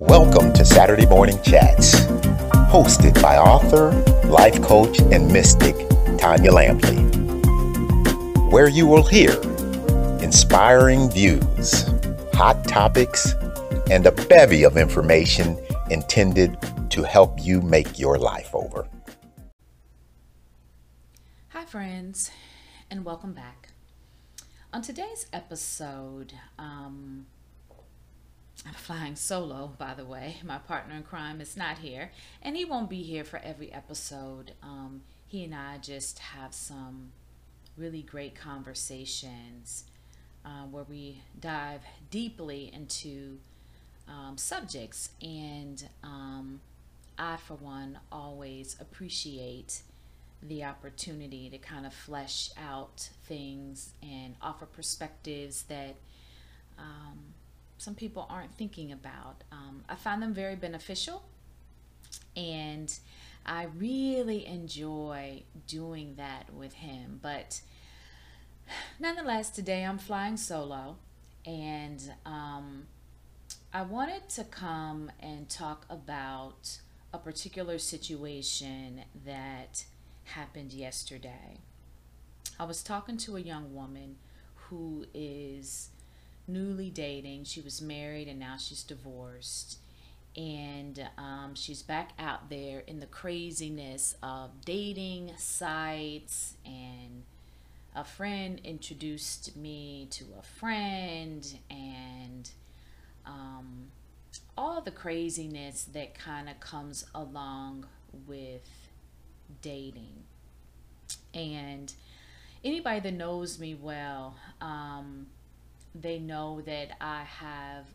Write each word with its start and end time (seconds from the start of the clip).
Welcome 0.00 0.54
to 0.54 0.64
Saturday 0.64 1.04
Morning 1.04 1.38
Chats, 1.42 1.94
hosted 2.72 3.20
by 3.20 3.36
author, 3.36 3.92
life 4.26 4.62
coach, 4.62 4.98
and 4.98 5.30
mystic 5.30 5.76
Tanya 6.16 6.50
Lampley, 6.50 7.00
where 8.50 8.68
you 8.68 8.86
will 8.86 9.02
hear 9.02 9.32
inspiring 10.22 11.10
views, 11.10 11.84
hot 12.32 12.66
topics, 12.66 13.34
and 13.90 14.06
a 14.06 14.12
bevy 14.12 14.64
of 14.64 14.78
information 14.78 15.58
intended 15.90 16.56
to 16.88 17.02
help 17.02 17.38
you 17.38 17.60
make 17.60 17.98
your 17.98 18.16
life 18.16 18.54
over. 18.54 18.88
Hi, 21.48 21.66
friends, 21.66 22.30
and 22.90 23.04
welcome 23.04 23.34
back. 23.34 23.68
On 24.72 24.80
today's 24.80 25.26
episode, 25.30 26.32
um, 26.58 27.26
I'm 28.66 28.74
flying 28.74 29.16
solo, 29.16 29.72
by 29.78 29.94
the 29.94 30.04
way. 30.04 30.36
My 30.44 30.58
partner 30.58 30.94
in 30.94 31.02
crime 31.02 31.40
is 31.40 31.56
not 31.56 31.78
here, 31.78 32.10
and 32.42 32.56
he 32.56 32.64
won't 32.64 32.90
be 32.90 33.02
here 33.02 33.24
for 33.24 33.38
every 33.38 33.72
episode. 33.72 34.52
Um, 34.62 35.02
he 35.26 35.44
and 35.44 35.54
I 35.54 35.78
just 35.78 36.18
have 36.18 36.52
some 36.52 37.12
really 37.76 38.02
great 38.02 38.34
conversations 38.34 39.84
uh, 40.44 40.64
where 40.70 40.84
we 40.84 41.22
dive 41.40 41.80
deeply 42.10 42.70
into 42.74 43.38
um, 44.08 44.36
subjects, 44.36 45.10
and 45.22 45.88
um, 46.02 46.60
I, 47.18 47.36
for 47.36 47.54
one, 47.54 47.98
always 48.12 48.76
appreciate 48.78 49.82
the 50.42 50.64
opportunity 50.64 51.48
to 51.50 51.58
kind 51.58 51.86
of 51.86 51.94
flesh 51.94 52.50
out 52.58 53.08
things 53.24 53.94
and 54.02 54.34
offer 54.42 54.66
perspectives 54.66 55.62
that. 55.64 55.96
Some 57.80 57.94
people 57.94 58.26
aren't 58.28 58.54
thinking 58.54 58.92
about. 58.92 59.42
Um, 59.50 59.84
I 59.88 59.94
find 59.94 60.22
them 60.22 60.34
very 60.34 60.54
beneficial, 60.54 61.22
and 62.36 62.94
I 63.46 63.68
really 63.74 64.44
enjoy 64.44 65.44
doing 65.66 66.16
that 66.16 66.52
with 66.52 66.74
him. 66.74 67.20
But 67.22 67.62
nonetheless, 68.98 69.48
today 69.48 69.84
I'm 69.84 69.96
flying 69.96 70.36
solo, 70.36 70.98
and 71.46 72.12
um, 72.26 72.82
I 73.72 73.80
wanted 73.80 74.28
to 74.28 74.44
come 74.44 75.10
and 75.18 75.48
talk 75.48 75.86
about 75.88 76.80
a 77.14 77.18
particular 77.18 77.78
situation 77.78 79.04
that 79.24 79.86
happened 80.24 80.74
yesterday. 80.74 81.60
I 82.58 82.64
was 82.64 82.82
talking 82.82 83.16
to 83.16 83.36
a 83.38 83.40
young 83.40 83.74
woman 83.74 84.16
who 84.68 85.06
is 85.14 85.88
newly 86.52 86.90
dating. 86.90 87.44
She 87.44 87.60
was 87.60 87.80
married 87.80 88.28
and 88.28 88.38
now 88.38 88.56
she's 88.58 88.82
divorced. 88.82 89.78
And 90.36 91.08
um, 91.18 91.54
she's 91.54 91.82
back 91.82 92.12
out 92.18 92.50
there 92.50 92.80
in 92.86 93.00
the 93.00 93.06
craziness 93.06 94.14
of 94.22 94.64
dating 94.64 95.32
sites. 95.36 96.54
And 96.64 97.24
a 97.94 98.04
friend 98.04 98.60
introduced 98.62 99.56
me 99.56 100.06
to 100.12 100.24
a 100.38 100.42
friend, 100.42 101.44
and 101.68 102.48
um, 103.26 103.90
all 104.56 104.80
the 104.80 104.92
craziness 104.92 105.84
that 105.92 106.14
kind 106.14 106.48
of 106.48 106.60
comes 106.60 107.04
along 107.14 107.86
with 108.26 108.88
dating. 109.60 110.24
And 111.34 111.92
anybody 112.64 113.00
that 113.00 113.14
knows 113.14 113.58
me 113.58 113.74
well, 113.74 114.36
um, 114.60 115.26
they 115.94 116.18
know 116.18 116.60
that 116.62 116.96
I 117.00 117.24
have 117.24 117.86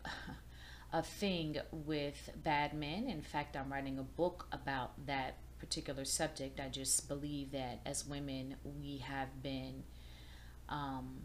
a 0.92 1.02
thing 1.02 1.56
with 1.72 2.30
bad 2.42 2.74
men. 2.74 3.08
In 3.08 3.22
fact, 3.22 3.56
I'm 3.56 3.72
writing 3.72 3.98
a 3.98 4.02
book 4.02 4.46
about 4.52 5.06
that 5.06 5.36
particular 5.58 6.04
subject. 6.04 6.60
I 6.60 6.68
just 6.68 7.08
believe 7.08 7.52
that 7.52 7.80
as 7.86 8.06
women, 8.06 8.56
we 8.64 8.98
have 8.98 9.42
been 9.42 9.84
um, 10.68 11.22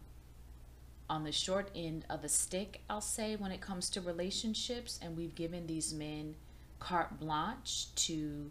on 1.09 1.23
the 1.23 1.31
short 1.31 1.69
end 1.75 2.05
of 2.09 2.21
the 2.21 2.29
stick, 2.29 2.81
I'll 2.89 3.01
say, 3.01 3.35
when 3.35 3.51
it 3.51 3.59
comes 3.59 3.89
to 3.91 4.01
relationships, 4.01 4.99
and 5.01 5.17
we've 5.17 5.35
given 5.35 5.67
these 5.67 5.93
men 5.93 6.35
carte 6.79 7.19
blanche 7.19 7.93
to 7.95 8.49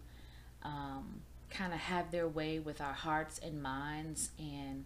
um, 0.62 1.23
kind 1.50 1.73
of 1.73 1.81
have 1.81 2.11
their 2.11 2.28
way 2.28 2.59
with 2.59 2.81
our 2.81 2.93
hearts 2.93 3.39
and 3.39 3.62
minds 3.62 4.31
and 4.39 4.84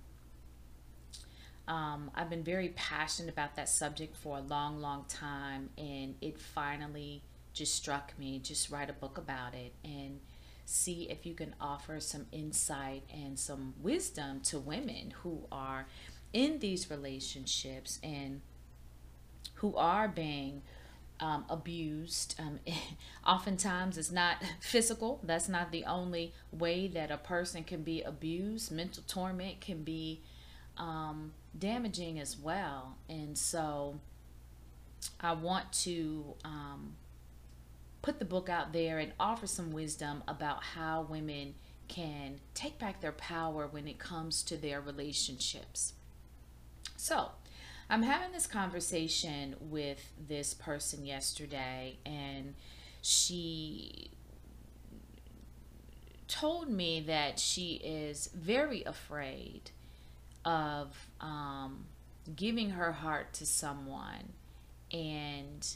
um, 1.67 2.11
I've 2.15 2.29
been 2.29 2.45
very 2.45 2.71
passionate 2.71 3.33
about 3.33 3.57
that 3.57 3.69
subject 3.69 4.17
for 4.17 4.39
a 4.39 4.41
long, 4.41 4.81
long 4.81 5.05
time, 5.09 5.71
and 5.79 6.15
it 6.21 6.39
finally 6.39 7.23
just 7.55 7.75
struck 7.75 8.13
me 8.19 8.41
just 8.41 8.71
write 8.71 8.91
a 8.91 8.93
book 8.93 9.17
about 9.17 9.55
it 9.55 9.73
and 9.85 10.19
see 10.67 11.09
if 11.09 11.25
you 11.25 11.35
can 11.35 11.55
offer 11.61 12.01
some 12.01 12.27
insight 12.33 13.05
and 13.13 13.39
some 13.39 13.75
wisdom 13.81 14.41
to 14.41 14.59
women 14.59 15.15
who 15.23 15.47
are 15.53 15.87
in 16.33 16.59
these 16.59 16.91
relationships 16.91 18.01
and 18.03 18.41
who 19.57 19.77
are 19.77 20.09
being 20.09 20.63
um, 21.21 21.45
abused. 21.49 22.35
Um, 22.41 22.59
oftentimes, 23.27 23.97
it's 23.97 24.11
not 24.11 24.39
physical. 24.61 25.21
That's 25.23 25.49
not 25.49 25.71
the 25.71 25.85
only 25.85 26.33
way 26.51 26.89
that 26.89 27.11
a 27.11 27.19
person 27.19 27.63
can 27.65 27.83
be 27.83 28.03
abused. 28.03 28.73
Mental 28.73 29.05
torment 29.07 29.61
can 29.61 29.83
be 29.85 30.21
um, 30.77 31.33
damaging 31.59 32.19
as 32.19 32.37
well. 32.37 32.97
And 33.09 33.37
so 33.37 34.01
I 35.21 35.33
want 35.33 35.73
to 35.85 36.35
um, 36.45 36.95
put 38.03 38.19
the 38.19 38.25
book 38.25 38.49
out 38.49 38.73
there 38.73 38.99
and 38.99 39.13
offer 39.19 39.47
some 39.47 39.71
wisdom 39.71 40.23
about 40.29 40.63
how 40.63 41.03
women 41.03 41.55
can 41.89 42.41
take 42.55 42.79
back 42.79 43.01
their 43.01 43.13
power 43.13 43.67
when 43.67 43.87
it 43.87 43.99
comes 43.99 44.43
to 44.45 44.57
their 44.57 44.81
relationships. 44.81 45.95
So, 46.97 47.33
I'm 47.91 48.03
having 48.03 48.33
this 48.33 48.47
conversation 48.47 49.57
with 49.61 50.13
this 50.29 50.55
person 50.55 51.05
yesterday, 51.05 51.99
and 52.07 52.55
she 53.03 54.11
told 56.29 56.71
me 56.71 57.01
that 57.01 57.39
she 57.39 57.75
is 57.75 58.31
very 58.35 58.83
afraid 58.85 59.71
of 60.45 60.97
um, 61.21 61.87
giving 62.35 62.71
her 62.71 62.93
heart 62.93 63.33
to 63.35 63.47
someone 63.47 64.33
and 64.93 65.67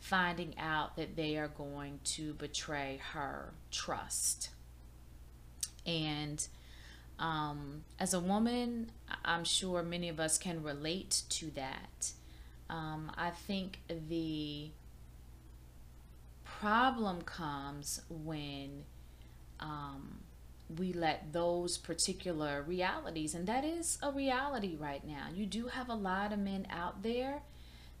finding 0.00 0.54
out 0.58 0.96
that 0.96 1.16
they 1.16 1.36
are 1.36 1.48
going 1.48 2.00
to 2.04 2.34
betray 2.34 3.00
her 3.12 3.52
trust. 3.70 4.50
And 5.86 6.46
um, 7.18 7.84
as 8.00 8.14
a 8.14 8.20
woman, 8.20 8.90
I'm 9.24 9.44
sure 9.44 9.82
many 9.82 10.08
of 10.08 10.18
us 10.18 10.38
can 10.38 10.62
relate 10.62 11.22
to 11.30 11.50
that. 11.52 12.12
Um, 12.68 13.12
I 13.16 13.30
think 13.30 13.80
the 13.88 14.70
problem 16.44 17.22
comes 17.22 18.00
when 18.08 18.84
um, 19.60 20.18
we 20.78 20.92
let 20.92 21.32
those 21.32 21.78
particular 21.78 22.62
realities, 22.62 23.34
and 23.34 23.46
that 23.46 23.64
is 23.64 23.98
a 24.02 24.10
reality 24.10 24.76
right 24.78 25.06
now. 25.06 25.26
You 25.34 25.46
do 25.46 25.66
have 25.68 25.88
a 25.88 25.94
lot 25.94 26.32
of 26.32 26.38
men 26.38 26.66
out 26.70 27.02
there 27.02 27.42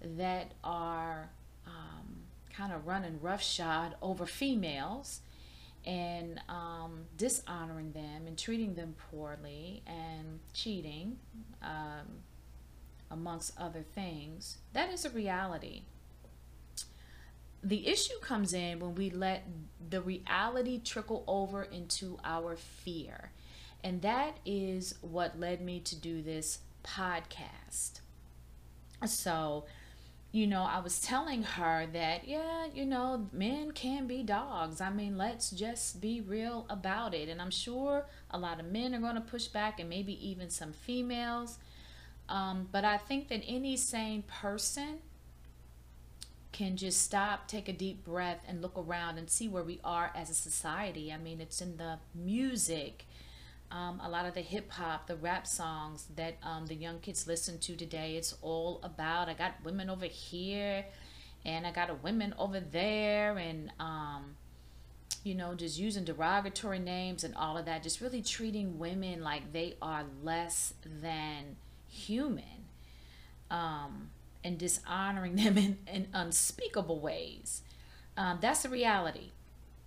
that 0.00 0.52
are 0.64 1.30
um, 1.66 2.22
kind 2.52 2.72
of 2.72 2.86
running 2.86 3.20
roughshod 3.20 3.94
over 4.02 4.26
females 4.26 5.20
and 5.84 6.40
um, 6.48 7.06
dishonoring 7.16 7.92
them 7.92 8.26
and 8.26 8.38
treating 8.38 8.74
them 8.74 8.94
poorly 9.10 9.82
and 9.86 10.38
cheating, 10.52 11.18
um, 11.62 12.22
amongst 13.10 13.52
other 13.60 13.84
things. 13.94 14.58
That 14.72 14.90
is 14.90 15.04
a 15.04 15.10
reality 15.10 15.82
the 17.62 17.86
issue 17.86 18.18
comes 18.20 18.52
in 18.52 18.80
when 18.80 18.94
we 18.94 19.10
let 19.10 19.44
the 19.88 20.00
reality 20.00 20.80
trickle 20.80 21.24
over 21.26 21.62
into 21.62 22.18
our 22.24 22.56
fear. 22.56 23.30
And 23.84 24.02
that 24.02 24.38
is 24.44 24.94
what 25.00 25.38
led 25.38 25.60
me 25.60 25.80
to 25.80 25.96
do 25.96 26.22
this 26.22 26.60
podcast. 26.84 28.00
So, 29.06 29.64
you 30.30 30.46
know, 30.46 30.62
I 30.62 30.80
was 30.80 31.00
telling 31.00 31.42
her 31.42 31.86
that, 31.92 32.26
yeah, 32.26 32.66
you 32.72 32.86
know, 32.86 33.28
men 33.32 33.72
can 33.72 34.06
be 34.06 34.22
dogs. 34.22 34.80
I 34.80 34.90
mean, 34.90 35.18
let's 35.18 35.50
just 35.50 36.00
be 36.00 36.20
real 36.20 36.66
about 36.70 37.12
it. 37.12 37.28
And 37.28 37.40
I'm 37.40 37.50
sure 37.50 38.06
a 38.30 38.38
lot 38.38 38.60
of 38.60 38.66
men 38.66 38.94
are 38.94 39.00
going 39.00 39.16
to 39.16 39.20
push 39.20 39.46
back 39.48 39.78
and 39.78 39.88
maybe 39.88 40.26
even 40.26 40.48
some 40.48 40.72
females. 40.72 41.58
Um, 42.28 42.68
but 42.72 42.84
I 42.84 42.96
think 42.96 43.28
that 43.28 43.42
any 43.46 43.76
sane 43.76 44.22
person 44.22 45.00
can 46.52 46.76
just 46.76 47.00
stop, 47.02 47.48
take 47.48 47.68
a 47.68 47.72
deep 47.72 48.04
breath, 48.04 48.40
and 48.46 48.62
look 48.62 48.76
around 48.76 49.18
and 49.18 49.28
see 49.28 49.48
where 49.48 49.62
we 49.62 49.80
are 49.82 50.12
as 50.14 50.30
a 50.30 50.34
society. 50.34 51.12
I 51.12 51.16
mean, 51.16 51.40
it's 51.40 51.60
in 51.60 51.76
the 51.76 51.98
music, 52.14 53.06
um, 53.70 54.00
a 54.04 54.08
lot 54.08 54.26
of 54.26 54.34
the 54.34 54.42
hip 54.42 54.70
hop, 54.70 55.06
the 55.06 55.16
rap 55.16 55.46
songs 55.46 56.06
that 56.16 56.36
um, 56.42 56.66
the 56.66 56.74
young 56.74 56.98
kids 57.00 57.26
listen 57.26 57.58
to 57.60 57.74
today. 57.74 58.16
It's 58.16 58.34
all 58.42 58.80
about 58.82 59.28
I 59.28 59.34
got 59.34 59.54
women 59.64 59.88
over 59.88 60.06
here, 60.06 60.84
and 61.44 61.66
I 61.66 61.72
got 61.72 61.90
a 61.90 61.94
women 61.94 62.34
over 62.38 62.60
there 62.60 63.38
and 63.38 63.72
um 63.80 64.36
you 65.24 65.34
know, 65.34 65.54
just 65.54 65.78
using 65.78 66.04
derogatory 66.04 66.78
names 66.78 67.22
and 67.22 67.34
all 67.36 67.56
of 67.56 67.66
that, 67.66 67.82
just 67.82 68.00
really 68.00 68.22
treating 68.22 68.78
women 68.78 69.22
like 69.22 69.52
they 69.52 69.76
are 69.80 70.04
less 70.22 70.74
than 70.84 71.56
human, 71.88 72.66
um, 73.50 74.10
and 74.44 74.58
dishonoring 74.58 75.36
them 75.42 75.58
in, 75.58 75.78
in 75.86 76.08
unspeakable 76.12 77.00
ways. 77.00 77.62
Um, 78.16 78.38
that's 78.40 78.62
the 78.62 78.68
reality. 78.68 79.30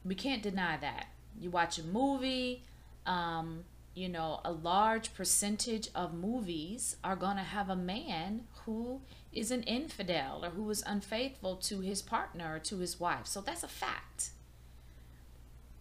We 0.04 0.16
can't 0.16 0.42
deny 0.42 0.78
that. 0.78 1.08
You 1.40 1.50
watch 1.50 1.78
a 1.78 1.84
movie, 1.84 2.64
um, 3.06 3.66
you 3.94 4.10
know, 4.10 4.40
a 4.44 4.52
large 4.52 5.14
percentage 5.14 5.90
of 5.96 6.14
movies 6.14 6.98
are 7.04 7.16
going 7.16 7.38
to 7.38 7.44
have 7.44 7.70
a 7.70 7.76
man 7.76 8.42
who 8.66 9.02
is 9.32 9.52
an 9.52 9.64
infidel 9.64 10.44
or 10.44 10.50
who 10.50 10.70
is 10.70 10.84
unfaithful 10.86 11.56
to 11.58 11.82
his 11.82 12.02
partner 12.02 12.56
or 12.56 12.60
to 12.60 12.78
his 12.78 13.00
wife. 13.00 13.26
So 13.26 13.42
that's 13.42 13.64
a 13.64 13.68
fact. 13.68 14.32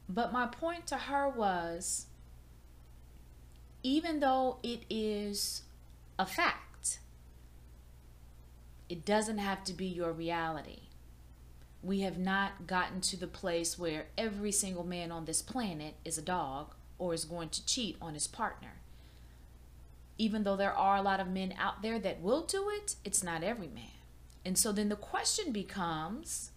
But 0.09 0.33
my 0.33 0.47
point 0.47 0.87
to 0.89 0.97
her 0.97 1.29
was 1.29 2.07
even 3.83 4.21
though 4.21 4.57
it 4.63 4.83
is 4.89 5.63
a 6.19 6.27
fact, 6.27 6.74
it 8.89 9.05
doesn't 9.05 9.39
have 9.39 9.65
to 9.65 9.73
be 9.73 9.87
your 9.87 10.13
reality. 10.13 10.81
We 11.83 12.01
have 12.01 12.19
not 12.19 12.67
gotten 12.67 13.01
to 13.03 13.17
the 13.17 13.27
place 13.27 13.79
where 13.79 14.07
every 14.17 14.53
single 14.53 14.85
man 14.85 15.13
on 15.13 15.25
this 15.25 15.43
planet 15.43 15.95
is 16.05 16.17
a 16.17 16.23
dog 16.23 16.75
or 16.99 17.13
is 17.13 17.25
going 17.25 17.51
to 17.51 17.67
cheat 17.67 17.97
on 18.01 18.15
his 18.15 18.27
partner. 18.27 18.81
Even 20.17 20.45
though 20.45 20.57
there 20.57 20.73
are 20.73 20.97
a 20.97 21.03
lot 21.03 21.21
of 21.21 21.29
men 21.29 21.55
out 21.59 21.83
there 21.83 21.99
that 21.99 22.21
will 22.21 22.43
do 22.43 22.71
it, 22.71 22.95
it's 23.05 23.23
not 23.23 23.43
every 23.43 23.69
man. 23.69 23.85
And 24.45 24.57
so 24.57 24.73
then 24.73 24.89
the 24.89 24.97
question 24.97 25.53
becomes 25.53 26.51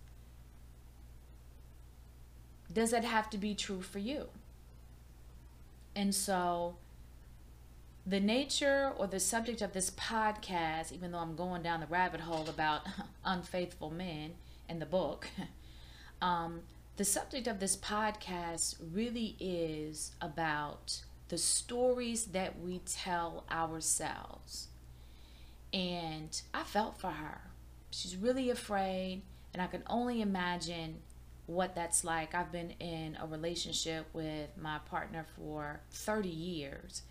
does 2.72 2.92
that 2.92 3.06
have 3.06 3.30
to 3.32 3.38
be 3.38 3.56
true 3.56 3.82
for 3.82 4.00
you? 4.00 4.28
And 5.96 6.14
so, 6.14 6.76
the 8.08 8.20
nature 8.22 8.94
or 8.98 9.06
the 9.06 9.20
subject 9.20 9.62
of 9.62 9.74
this 9.74 9.90
podcast, 9.92 10.94
even 10.94 11.12
though 11.12 11.18
I'm 11.18 11.36
going 11.36 11.62
down 11.62 11.82
the 11.82 11.88
rabbit 11.88 12.22
hole 12.22 12.48
about 12.48 12.84
unfaithful 13.26 13.90
men 13.90 14.36
in 14.70 14.80
the 14.80 14.86
book, 14.86 15.28
um, 16.22 16.62
the 16.96 17.04
subject 17.04 17.48
of 17.48 17.60
this 17.60 17.76
podcast 17.76 18.76
really 18.94 19.36
is 19.42 20.14
about 20.22 21.02
the 21.28 21.38
stories 21.38 22.28
that 22.28 22.58
we 22.62 22.80
tell 22.86 23.44
ourselves. 23.52 24.70
And 25.74 26.42
I 26.54 26.64
felt 26.64 26.98
for 26.98 27.12
her. 27.12 27.42
She's 27.92 28.16
really 28.16 28.50
afraid, 28.50 29.22
and 29.54 29.62
I 29.62 29.68
can 29.68 29.84
only 29.88 30.22
imagine 30.22 31.00
what 31.46 31.76
that's 31.76 32.06
like. 32.06 32.34
I've 32.34 32.54
been 32.54 32.72
in 32.80 33.18
a 33.22 33.28
relationship 33.28 34.06
with 34.14 34.50
my 34.58 34.78
partner 34.90 35.26
for 35.36 35.82
30 35.92 36.30
years. 36.30 37.02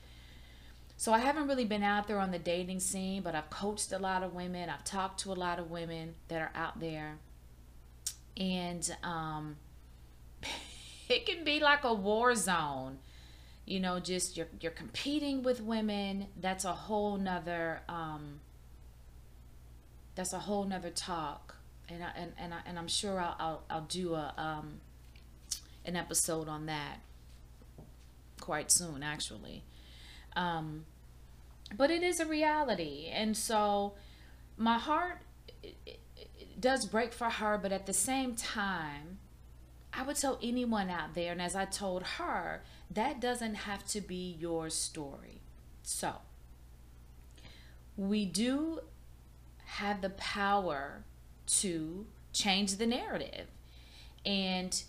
So 0.96 1.12
I 1.12 1.18
haven't 1.18 1.46
really 1.46 1.64
been 1.64 1.82
out 1.82 2.08
there 2.08 2.18
on 2.18 2.30
the 2.30 2.38
dating 2.38 2.80
scene, 2.80 3.22
but 3.22 3.34
I've 3.34 3.50
coached 3.50 3.92
a 3.92 3.98
lot 3.98 4.22
of 4.22 4.34
women. 4.34 4.70
I've 4.70 4.84
talked 4.84 5.20
to 5.20 5.32
a 5.32 5.34
lot 5.34 5.58
of 5.58 5.70
women 5.70 6.14
that 6.28 6.40
are 6.40 6.52
out 6.54 6.80
there. 6.80 7.18
And 8.36 8.96
um, 9.02 9.56
it 11.08 11.26
can 11.26 11.44
be 11.44 11.60
like 11.60 11.84
a 11.84 11.92
war 11.92 12.34
zone. 12.34 12.98
You 13.66 13.80
know, 13.80 13.98
just 13.98 14.36
you're 14.36 14.46
you're 14.60 14.72
competing 14.72 15.42
with 15.42 15.60
women. 15.60 16.28
That's 16.40 16.64
a 16.64 16.72
whole 16.72 17.16
nother 17.16 17.80
um, 17.88 18.40
that's 20.14 20.32
a 20.32 20.38
whole 20.38 20.64
nother 20.64 20.90
talk 20.90 21.56
and 21.88 22.02
I, 22.02 22.10
and 22.16 22.32
and, 22.38 22.54
I, 22.54 22.58
and 22.66 22.78
I'm 22.78 22.88
sure 22.88 23.20
I'll, 23.20 23.36
I'll 23.38 23.62
I'll 23.70 23.80
do 23.82 24.14
a 24.14 24.32
um 24.36 24.80
an 25.84 25.96
episode 25.96 26.48
on 26.48 26.66
that 26.66 27.00
quite 28.40 28.70
soon 28.70 29.02
actually. 29.02 29.62
Um, 30.36 30.84
but 31.76 31.90
it 31.90 32.04
is 32.04 32.20
a 32.20 32.26
reality, 32.26 33.08
and 33.12 33.36
so 33.36 33.94
my 34.56 34.78
heart 34.78 35.18
does 36.58 36.86
break 36.86 37.12
for 37.12 37.28
her, 37.28 37.58
but 37.58 37.72
at 37.72 37.86
the 37.86 37.92
same 37.92 38.34
time, 38.34 39.18
I 39.92 40.02
would 40.02 40.16
tell 40.16 40.38
anyone 40.42 40.90
out 40.90 41.14
there, 41.14 41.32
and 41.32 41.42
as 41.42 41.56
I 41.56 41.64
told 41.64 42.02
her, 42.02 42.62
that 42.90 43.20
doesn't 43.20 43.54
have 43.54 43.86
to 43.88 44.00
be 44.00 44.36
your 44.38 44.70
story. 44.70 45.40
So, 45.82 46.16
we 47.96 48.24
do 48.24 48.80
have 49.64 50.02
the 50.02 50.10
power 50.10 51.04
to 51.46 52.06
change 52.32 52.76
the 52.76 52.86
narrative. 52.86 53.46
And 54.24 54.82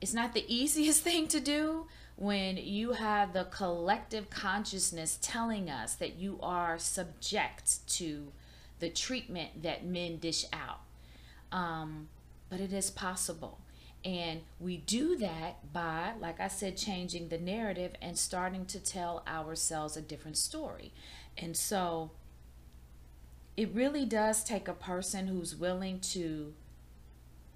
it's 0.00 0.14
not 0.14 0.34
the 0.34 0.44
easiest 0.54 1.02
thing 1.02 1.28
to 1.28 1.40
do 1.40 1.86
when 2.22 2.56
you 2.56 2.92
have 2.92 3.32
the 3.32 3.42
collective 3.42 4.30
consciousness 4.30 5.18
telling 5.20 5.68
us 5.68 5.96
that 5.96 6.14
you 6.14 6.38
are 6.40 6.78
subject 6.78 7.84
to 7.88 8.30
the 8.78 8.88
treatment 8.88 9.64
that 9.64 9.84
men 9.84 10.18
dish 10.18 10.44
out. 10.52 10.78
Um, 11.50 12.06
but 12.48 12.60
it 12.60 12.72
is 12.72 12.92
possible. 12.92 13.58
And 14.04 14.42
we 14.60 14.76
do 14.76 15.16
that 15.16 15.72
by, 15.72 16.12
like 16.20 16.38
I 16.38 16.46
said, 16.46 16.76
changing 16.76 17.28
the 17.28 17.38
narrative 17.38 17.94
and 18.00 18.16
starting 18.16 18.66
to 18.66 18.78
tell 18.78 19.24
ourselves 19.26 19.96
a 19.96 20.00
different 20.00 20.36
story. 20.36 20.92
And 21.36 21.56
so 21.56 22.12
it 23.56 23.74
really 23.74 24.04
does 24.04 24.44
take 24.44 24.68
a 24.68 24.74
person 24.74 25.26
who's 25.26 25.56
willing 25.56 25.98
to 26.12 26.54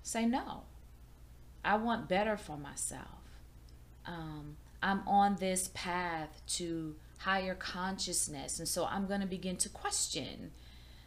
say 0.03 0.27
no. 0.27 0.63
I 1.65 1.77
want 1.77 2.09
better 2.09 2.37
for 2.37 2.57
myself. 2.57 3.16
Um, 4.07 4.57
I'm 4.83 5.07
on 5.07 5.37
this 5.37 5.71
path 5.75 6.43
to 6.49 6.95
higher 7.19 7.55
consciousness, 7.55 8.59
and 8.59 8.69
so 8.69 8.87
I'm 8.87 9.07
going 9.07 9.21
to 9.21 9.27
begin 9.27 9.57
to 9.59 9.69
question 9.69 10.53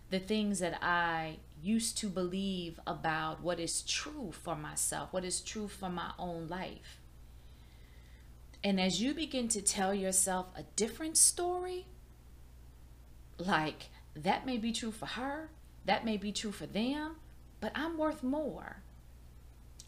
the 0.10 0.20
things 0.20 0.60
that 0.60 0.84
I 0.84 1.38
used 1.62 1.98
to 2.00 2.08
believe 2.08 2.80
about 2.88 3.42
what 3.42 3.60
is 3.60 3.82
true 3.84 4.32
for 4.32 4.56
myself, 4.56 5.14
what 5.14 5.24
is 5.24 5.40
true 5.40 5.68
for 5.68 5.90
my 5.90 6.12
own 6.18 6.48
life. 6.48 7.00
And 8.64 8.80
as 8.80 9.02
you 9.02 9.14
begin 9.14 9.48
to 9.50 9.62
tell 9.62 9.94
yourself 9.94 10.48
a 10.56 10.64
different 10.76 11.16
story, 11.16 11.86
like 13.38 13.90
that 14.16 14.46
may 14.46 14.58
be 14.58 14.72
true 14.72 14.92
for 14.92 15.06
her, 15.06 15.50
that 15.86 16.04
may 16.04 16.18
be 16.18 16.32
true 16.32 16.52
for 16.52 16.66
them, 16.66 17.16
but 17.62 17.72
I'm 17.76 17.98
worth 17.98 18.24
more. 18.24 18.82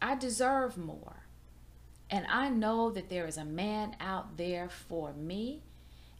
I 0.00 0.14
deserve 0.14 0.78
more. 0.78 1.26
And 2.12 2.26
I 2.28 2.48
know 2.48 2.92
that 2.92 3.08
there 3.08 3.26
is 3.26 3.36
a 3.36 3.44
man 3.44 3.96
out 3.98 4.36
there 4.36 4.68
for 4.68 5.12
me, 5.14 5.62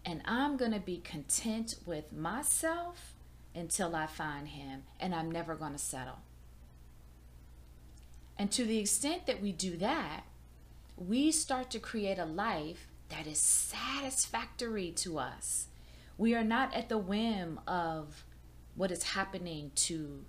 and 0.04 0.22
I'm 0.24 0.56
going 0.56 0.72
to 0.72 0.80
be 0.80 0.96
content 0.96 1.76
with 1.86 2.12
myself 2.12 3.14
until 3.54 3.94
I 3.94 4.06
find 4.06 4.48
him, 4.48 4.82
and 4.98 5.14
I'm 5.14 5.30
never 5.30 5.54
going 5.54 5.72
to 5.72 5.78
settle. 5.78 6.18
And 8.36 8.50
to 8.50 8.64
the 8.64 8.78
extent 8.78 9.26
that 9.26 9.40
we 9.40 9.52
do 9.52 9.76
that, 9.76 10.22
we 10.96 11.30
start 11.30 11.70
to 11.70 11.78
create 11.78 12.18
a 12.18 12.24
life 12.24 12.88
that 13.10 13.28
is 13.28 13.38
satisfactory 13.38 14.90
to 14.96 15.18
us 15.18 15.68
we 16.22 16.34
are 16.34 16.44
not 16.44 16.72
at 16.74 16.88
the 16.88 16.98
whim 16.98 17.58
of 17.66 18.24
what 18.74 18.90
is 18.90 19.02
happening 19.02 19.72
to 19.74 20.24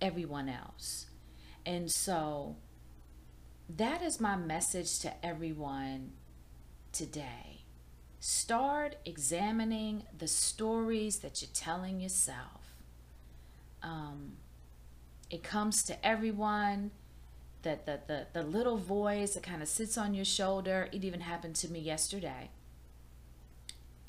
everyone 0.00 0.48
else. 0.48 1.06
And 1.64 1.90
so 1.90 2.56
that 3.76 4.02
is 4.02 4.20
my 4.20 4.36
message 4.36 4.98
to 5.00 5.24
everyone 5.24 6.12
today. 6.92 7.64
Start 8.20 8.96
examining 9.04 10.04
the 10.16 10.28
stories 10.28 11.18
that 11.20 11.42
you're 11.42 11.50
telling 11.54 12.00
yourself. 12.00 12.76
Um, 13.82 14.32
it 15.30 15.42
comes 15.42 15.82
to 15.84 16.06
everyone. 16.06 16.90
That 17.62 17.86
the, 17.86 18.00
the, 18.08 18.26
the 18.32 18.42
little 18.42 18.76
voice 18.76 19.34
that 19.34 19.44
kind 19.44 19.62
of 19.62 19.68
sits 19.68 19.96
on 19.96 20.14
your 20.14 20.24
shoulder. 20.24 20.88
It 20.90 21.04
even 21.04 21.20
happened 21.20 21.54
to 21.56 21.70
me 21.70 21.78
yesterday. 21.78 22.50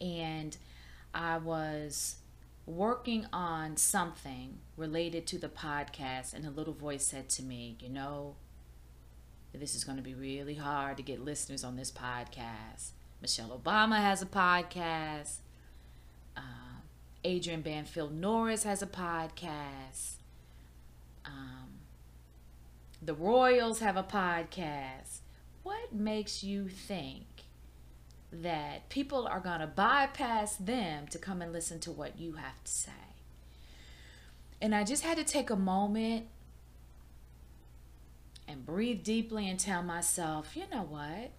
And 0.02 0.58
I 1.14 1.38
was 1.38 2.16
working 2.66 3.28
on 3.32 3.78
something 3.78 4.58
related 4.76 5.28
to 5.28 5.38
the 5.38 5.50
podcast, 5.50 6.34
and 6.34 6.46
a 6.46 6.50
little 6.50 6.74
voice 6.74 7.06
said 7.06 7.30
to 7.30 7.44
me, 7.44 7.78
You 7.80 7.90
know, 7.90 8.36
this 9.60 9.76
is 9.76 9.84
going 9.84 9.98
to 9.98 10.04
be 10.04 10.16
really 10.16 10.56
hard 10.56 10.98
to 10.98 11.04
get 11.04 11.24
listeners 11.24 11.64
on 11.64 11.76
this 11.76 11.92
podcast. 11.92 12.92
Michelle 13.22 13.58
Obama 13.58 13.98
has 13.98 14.22
a 14.22 14.26
podcast. 14.26 15.38
Uh, 16.36 16.82
Adrienne 17.26 17.62
Banfield 17.62 18.14
Norris 18.14 18.64
has 18.64 18.82
a 18.82 18.88
podcast. 18.88 20.16
Um, 21.26 21.80
the 23.02 23.14
Royals 23.14 23.80
have 23.80 23.96
a 23.96 24.04
podcast. 24.04 25.20
What 25.62 25.94
makes 25.94 26.44
you 26.44 26.68
think 26.68 27.26
that 28.42 28.90
people 28.90 29.28
are 29.28 29.40
going 29.40 29.60
to 29.60 29.68
bypass 29.68 30.56
them 30.56 31.08
to 31.08 31.20
come 31.20 31.42
and 31.42 31.54
listen 31.54 31.80
to 31.82 31.92
what 31.92 32.20
you 32.20 32.34
have 32.34 32.64
to 32.64 32.72
say. 32.72 32.92
And 34.60 34.74
I 34.74 34.84
just 34.84 35.04
had 35.04 35.18
to 35.18 35.24
take 35.24 35.50
a 35.50 35.56
moment 35.56 36.28
and 38.48 38.66
breathe 38.66 39.04
deeply 39.04 39.50
and 39.50 39.60
tell 39.60 39.84
myself, 39.84 40.56
you 40.56 40.64
know 40.72 40.84
what? 40.84 41.32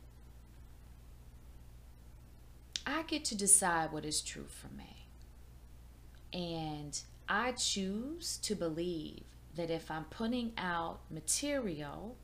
I 2.86 3.02
get 3.02 3.24
to 3.26 3.34
decide 3.34 3.92
what 3.92 4.04
is 4.04 4.20
true 4.20 4.46
for 4.48 4.68
me. 4.74 5.06
And 6.32 6.98
I 7.28 7.52
choose 7.52 8.38
to 8.42 8.54
believe 8.54 9.22
that 9.54 9.70
if 9.70 9.90
I'm 9.90 10.04
putting 10.04 10.52
out 10.58 11.00
material 11.10 12.16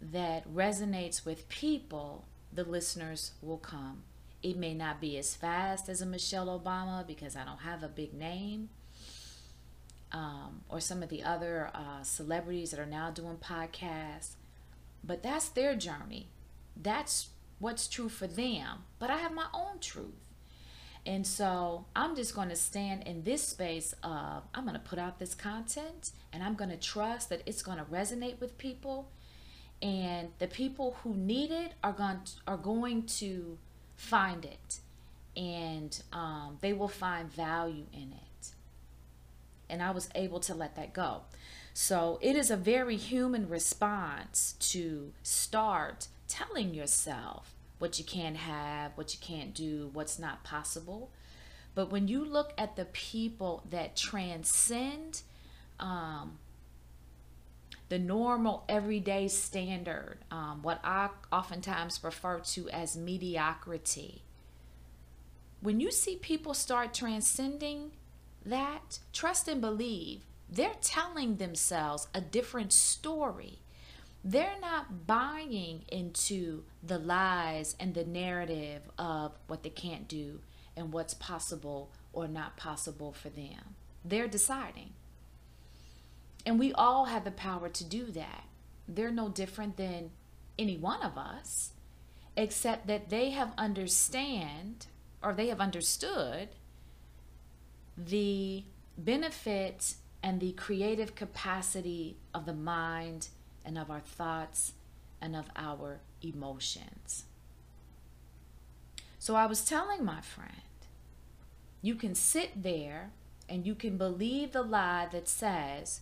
that 0.00 0.52
resonates 0.52 1.24
with 1.24 1.48
people, 1.48 2.24
the 2.52 2.64
listeners 2.64 3.32
will 3.40 3.58
come. 3.58 4.02
It 4.42 4.56
may 4.56 4.74
not 4.74 5.00
be 5.00 5.16
as 5.18 5.36
fast 5.36 5.88
as 5.88 6.02
a 6.02 6.06
Michelle 6.06 6.58
Obama 6.58 7.06
because 7.06 7.36
I 7.36 7.44
don't 7.44 7.60
have 7.60 7.82
a 7.82 7.88
big 7.88 8.12
name, 8.12 8.70
um, 10.12 10.62
or 10.68 10.80
some 10.80 11.02
of 11.02 11.08
the 11.08 11.22
other 11.22 11.70
uh, 11.74 12.02
celebrities 12.02 12.70
that 12.70 12.80
are 12.80 12.86
now 12.86 13.10
doing 13.10 13.36
podcasts, 13.36 14.36
but 15.02 15.22
that's 15.22 15.48
their 15.48 15.74
journey. 15.74 16.28
That's 16.76 17.28
what's 17.58 17.88
true 17.88 18.08
for 18.08 18.26
them. 18.26 18.84
But 18.98 19.10
I 19.10 19.16
have 19.18 19.32
my 19.32 19.46
own 19.54 19.78
truth. 19.80 20.28
And 21.04 21.26
so 21.26 21.86
I'm 21.96 22.14
just 22.14 22.34
going 22.34 22.48
to 22.48 22.56
stand 22.56 23.02
in 23.08 23.24
this 23.24 23.42
space 23.42 23.92
of 24.04 24.44
I'm 24.54 24.62
going 24.62 24.74
to 24.74 24.80
put 24.80 24.98
out 24.98 25.18
this 25.18 25.34
content 25.34 26.12
and 26.32 26.42
I'm 26.42 26.54
going 26.54 26.70
to 26.70 26.76
trust 26.76 27.28
that 27.30 27.42
it's 27.44 27.62
going 27.62 27.78
to 27.78 27.84
resonate 27.84 28.38
with 28.40 28.56
people 28.56 29.10
and 29.80 30.28
the 30.38 30.46
people 30.46 30.96
who 31.02 31.14
need 31.14 31.50
it 31.50 31.72
are 31.82 31.92
going 31.92 32.20
to, 32.24 32.32
are 32.46 32.56
going 32.56 33.04
to 33.06 33.58
find 33.96 34.44
it 34.44 34.78
and 35.36 36.00
um, 36.12 36.58
they 36.60 36.72
will 36.72 36.88
find 36.88 37.32
value 37.32 37.86
in 37.92 38.12
it. 38.12 38.31
And 39.72 39.82
I 39.82 39.90
was 39.90 40.10
able 40.14 40.38
to 40.40 40.54
let 40.54 40.76
that 40.76 40.92
go. 40.92 41.22
So 41.72 42.18
it 42.20 42.36
is 42.36 42.50
a 42.50 42.56
very 42.56 42.96
human 42.96 43.48
response 43.48 44.54
to 44.60 45.12
start 45.22 46.08
telling 46.28 46.74
yourself 46.74 47.54
what 47.78 47.98
you 47.98 48.04
can't 48.04 48.36
have, 48.36 48.92
what 48.94 49.14
you 49.14 49.20
can't 49.20 49.54
do, 49.54 49.90
what's 49.94 50.18
not 50.18 50.44
possible. 50.44 51.10
But 51.74 51.90
when 51.90 52.06
you 52.06 52.24
look 52.24 52.52
at 52.58 52.76
the 52.76 52.84
people 52.84 53.64
that 53.70 53.96
transcend 53.96 55.22
um, 55.80 56.38
the 57.88 57.98
normal 57.98 58.64
everyday 58.68 59.26
standard, 59.28 60.18
um, 60.30 60.62
what 60.62 60.80
I 60.84 61.08
oftentimes 61.32 62.04
refer 62.04 62.40
to 62.40 62.68
as 62.68 62.96
mediocrity, 62.96 64.22
when 65.60 65.80
you 65.80 65.90
see 65.90 66.16
people 66.16 66.52
start 66.52 66.92
transcending 66.92 67.92
that, 68.44 68.98
trust 69.12 69.48
and 69.48 69.60
believe, 69.60 70.22
they're 70.48 70.74
telling 70.80 71.36
themselves 71.36 72.08
a 72.14 72.20
different 72.20 72.72
story 72.72 73.62
they're 74.24 74.58
not 74.60 75.06
buying 75.06 75.82
into 75.88 76.62
the 76.82 76.98
lies 76.98 77.74
and 77.80 77.94
the 77.94 78.04
narrative 78.04 78.82
of 78.98 79.32
what 79.48 79.62
they 79.62 79.70
can't 79.70 80.06
do 80.06 80.40
and 80.76 80.92
what's 80.92 81.14
possible 81.14 81.90
or 82.12 82.28
not 82.28 82.56
possible 82.56 83.12
for 83.12 83.30
them. 83.30 83.74
They're 84.04 84.28
deciding. 84.28 84.92
And 86.46 86.58
we 86.58 86.72
all 86.72 87.06
have 87.06 87.24
the 87.24 87.30
power 87.30 87.68
to 87.68 87.84
do 87.84 88.06
that. 88.12 88.44
They're 88.86 89.10
no 89.10 89.28
different 89.28 89.76
than 89.76 90.10
any 90.58 90.76
one 90.76 91.02
of 91.02 91.18
us, 91.18 91.72
except 92.36 92.86
that 92.86 93.10
they 93.10 93.30
have 93.30 93.52
understand 93.58 94.86
or 95.22 95.32
they 95.32 95.48
have 95.48 95.60
understood 95.60 96.50
the 97.96 98.64
benefit 98.96 99.94
and 100.22 100.40
the 100.40 100.52
creative 100.52 101.14
capacity 101.14 102.16
of 102.32 102.46
the 102.46 102.54
mind 102.54 103.28
and 103.64 103.78
of 103.78 103.90
our 103.90 104.00
thoughts 104.00 104.72
and 105.20 105.36
of 105.36 105.46
our 105.56 106.00
emotions. 106.22 107.24
So 109.18 109.36
I 109.36 109.46
was 109.46 109.64
telling 109.64 110.04
my 110.04 110.20
friend, 110.20 110.50
you 111.80 111.94
can 111.94 112.14
sit 112.14 112.62
there 112.62 113.10
and 113.48 113.66
you 113.66 113.74
can 113.74 113.96
believe 113.96 114.52
the 114.52 114.62
lie 114.62 115.08
that 115.12 115.28
says 115.28 116.00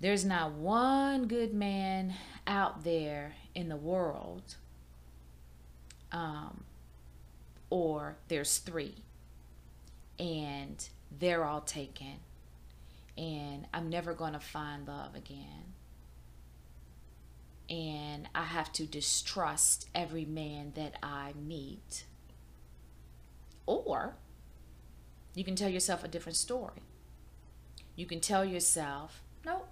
there's 0.00 0.24
not 0.24 0.52
one 0.52 1.26
good 1.26 1.52
man 1.52 2.14
out 2.46 2.84
there 2.84 3.34
in 3.54 3.68
the 3.68 3.76
world, 3.76 4.56
um, 6.10 6.64
or 7.68 8.16
there's 8.28 8.58
three, 8.58 8.94
and 10.20 10.88
they're 11.18 11.44
all 11.44 11.62
taken, 11.62 12.20
and 13.18 13.66
I'm 13.74 13.88
never 13.88 14.14
going 14.14 14.34
to 14.34 14.40
find 14.40 14.86
love 14.86 15.16
again 15.16 15.74
and 17.70 18.28
I 18.34 18.42
have 18.42 18.72
to 18.74 18.84
distrust 18.84 19.88
every 19.94 20.24
man 20.24 20.72
that 20.74 20.96
I 21.02 21.32
meet. 21.40 22.04
Or 23.64 24.16
you 25.34 25.44
can 25.44 25.54
tell 25.54 25.68
yourself 25.68 26.02
a 26.02 26.08
different 26.08 26.36
story. 26.36 26.82
You 27.94 28.06
can 28.06 28.18
tell 28.18 28.44
yourself, 28.44 29.22
nope. 29.46 29.68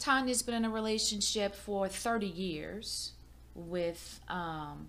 Tanya's 0.00 0.42
been 0.42 0.56
in 0.56 0.64
a 0.64 0.70
relationship 0.70 1.54
for 1.54 1.86
30 1.86 2.26
years 2.26 3.12
with 3.54 4.20
um, 4.28 4.88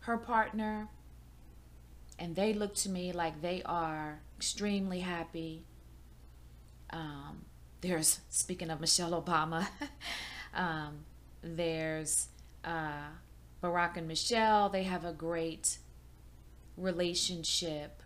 her 0.00 0.18
partner, 0.18 0.88
and 2.20 2.36
they 2.36 2.52
look 2.52 2.74
to 2.74 2.90
me 2.90 3.12
like 3.12 3.40
they 3.40 3.62
are 3.64 4.20
extremely 4.36 5.00
happy. 5.00 5.64
Um, 6.90 7.46
there's 7.80 8.20
speaking 8.28 8.70
of 8.70 8.78
Michelle 8.78 9.20
Obama, 9.20 9.66
um, 10.54 11.06
there's 11.42 12.28
uh, 12.62 13.08
Barack 13.62 13.96
and 13.96 14.06
Michelle. 14.06 14.68
They 14.68 14.82
have 14.82 15.06
a 15.06 15.12
great 15.12 15.78
relationship. 16.76 18.02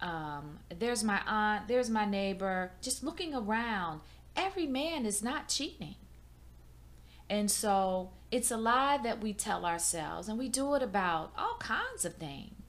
Um, 0.00 0.58
there's 0.76 1.04
my 1.04 1.20
aunt. 1.24 1.68
There's 1.68 1.88
my 1.88 2.04
neighbor. 2.04 2.72
Just 2.80 3.04
looking 3.04 3.32
around, 3.32 4.00
every 4.34 4.66
man 4.66 5.06
is 5.06 5.22
not 5.22 5.48
cheating. 5.48 5.94
And 7.30 7.48
so 7.48 8.10
it's 8.32 8.50
a 8.50 8.56
lie 8.56 8.98
that 9.04 9.22
we 9.22 9.32
tell 9.32 9.64
ourselves, 9.64 10.28
and 10.28 10.36
we 10.36 10.48
do 10.48 10.74
it 10.74 10.82
about 10.82 11.32
all 11.38 11.56
kinds 11.60 12.04
of 12.04 12.16
things. 12.16 12.61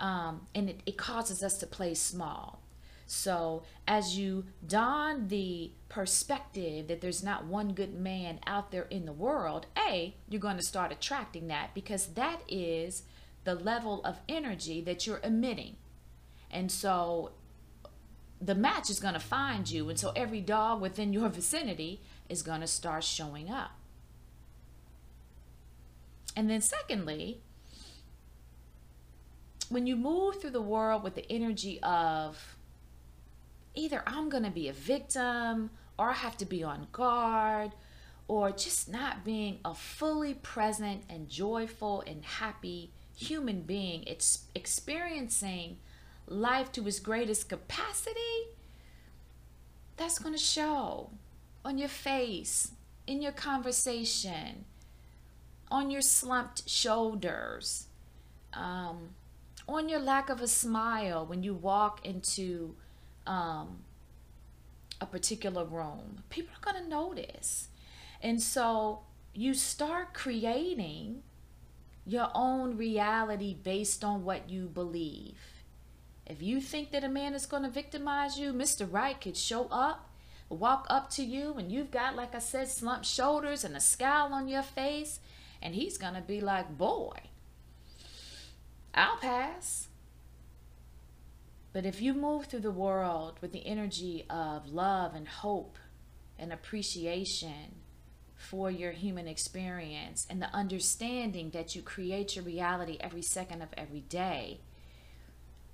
Um, 0.00 0.46
and 0.54 0.70
it, 0.70 0.80
it 0.86 0.96
causes 0.96 1.42
us 1.42 1.58
to 1.58 1.66
play 1.66 1.94
small. 1.94 2.62
So, 3.12 3.64
as 3.88 4.16
you 4.16 4.44
don 4.64 5.26
the 5.26 5.72
perspective 5.88 6.86
that 6.86 7.00
there's 7.00 7.24
not 7.24 7.44
one 7.44 7.72
good 7.72 7.92
man 7.92 8.38
out 8.46 8.70
there 8.70 8.86
in 8.88 9.04
the 9.04 9.12
world, 9.12 9.66
A, 9.76 10.14
you're 10.28 10.40
going 10.40 10.56
to 10.58 10.62
start 10.62 10.92
attracting 10.92 11.48
that 11.48 11.74
because 11.74 12.06
that 12.14 12.42
is 12.46 13.02
the 13.42 13.56
level 13.56 14.00
of 14.04 14.20
energy 14.28 14.80
that 14.82 15.08
you're 15.08 15.20
emitting. 15.24 15.74
And 16.52 16.70
so, 16.70 17.32
the 18.40 18.54
match 18.54 18.88
is 18.88 19.00
going 19.00 19.14
to 19.14 19.20
find 19.20 19.68
you. 19.68 19.88
And 19.88 19.98
so, 19.98 20.12
every 20.14 20.40
dog 20.40 20.80
within 20.80 21.12
your 21.12 21.28
vicinity 21.40 22.00
is 22.28 22.42
going 22.42 22.60
to 22.60 22.68
start 22.68 23.02
showing 23.02 23.50
up. 23.50 23.72
And 26.36 26.48
then, 26.48 26.60
secondly, 26.60 27.40
when 29.70 29.86
you 29.86 29.96
move 29.96 30.40
through 30.40 30.50
the 30.50 30.60
world 30.60 31.02
with 31.02 31.14
the 31.14 31.32
energy 31.32 31.80
of 31.82 32.56
either 33.74 34.02
I'm 34.06 34.28
going 34.28 34.42
to 34.42 34.50
be 34.50 34.68
a 34.68 34.72
victim 34.72 35.70
or 35.96 36.10
I 36.10 36.14
have 36.14 36.36
to 36.38 36.44
be 36.44 36.62
on 36.62 36.88
guard 36.92 37.72
or 38.26 38.50
just 38.50 38.90
not 38.90 39.24
being 39.24 39.58
a 39.64 39.74
fully 39.74 40.34
present 40.34 41.04
and 41.08 41.28
joyful 41.28 42.02
and 42.06 42.24
happy 42.24 42.90
human 43.16 43.62
being. 43.62 44.02
It's 44.06 44.44
experiencing 44.54 45.78
life 46.26 46.72
to 46.72 46.86
its 46.86 46.98
greatest 46.98 47.48
capacity. 47.48 48.48
That's 49.96 50.18
going 50.18 50.34
to 50.34 50.40
show 50.40 51.10
on 51.64 51.78
your 51.78 51.88
face, 51.88 52.72
in 53.06 53.22
your 53.22 53.32
conversation, 53.32 54.64
on 55.70 55.90
your 55.90 56.02
slumped 56.02 56.68
shoulders, 56.68 57.86
um, 58.52 59.10
on 59.74 59.88
your 59.88 60.00
lack 60.00 60.28
of 60.28 60.40
a 60.40 60.48
smile 60.48 61.26
when 61.26 61.42
you 61.42 61.54
walk 61.54 62.04
into 62.06 62.74
um, 63.26 63.78
a 65.00 65.06
particular 65.06 65.64
room, 65.64 66.22
people 66.30 66.54
are 66.54 66.72
going 66.72 66.82
to 66.82 66.88
notice. 66.88 67.68
And 68.22 68.42
so 68.42 69.00
you 69.34 69.54
start 69.54 70.14
creating 70.14 71.22
your 72.06 72.30
own 72.34 72.76
reality 72.76 73.54
based 73.54 74.02
on 74.04 74.24
what 74.24 74.50
you 74.50 74.66
believe. 74.66 75.38
If 76.26 76.42
you 76.42 76.60
think 76.60 76.90
that 76.92 77.04
a 77.04 77.08
man 77.08 77.34
is 77.34 77.46
going 77.46 77.62
to 77.64 77.70
victimize 77.70 78.38
you, 78.38 78.52
Mr. 78.52 78.90
Right 78.90 79.20
could 79.20 79.36
show 79.36 79.66
up, 79.70 80.08
walk 80.48 80.86
up 80.88 81.10
to 81.10 81.24
you, 81.24 81.54
and 81.54 81.70
you've 81.72 81.90
got, 81.90 82.16
like 82.16 82.34
I 82.34 82.38
said, 82.38 82.68
slumped 82.68 83.06
shoulders 83.06 83.64
and 83.64 83.76
a 83.76 83.80
scowl 83.80 84.32
on 84.32 84.48
your 84.48 84.62
face, 84.62 85.20
and 85.62 85.74
he's 85.74 85.98
going 85.98 86.14
to 86.14 86.20
be 86.20 86.40
like, 86.40 86.76
Boy, 86.76 87.16
I'll 88.94 89.16
pass. 89.16 89.88
But 91.72 91.86
if 91.86 92.02
you 92.02 92.14
move 92.14 92.46
through 92.46 92.60
the 92.60 92.70
world 92.70 93.38
with 93.40 93.52
the 93.52 93.66
energy 93.66 94.24
of 94.28 94.72
love 94.72 95.14
and 95.14 95.28
hope 95.28 95.78
and 96.38 96.52
appreciation 96.52 97.76
for 98.40 98.70
your 98.70 98.92
human 98.92 99.28
experience 99.28 100.26
and 100.30 100.40
the 100.40 100.52
understanding 100.54 101.50
that 101.50 101.76
you 101.76 101.82
create 101.82 102.34
your 102.34 102.44
reality 102.44 102.96
every 102.98 103.22
second 103.22 103.60
of 103.60 103.68
every 103.76 104.00
day. 104.00 104.58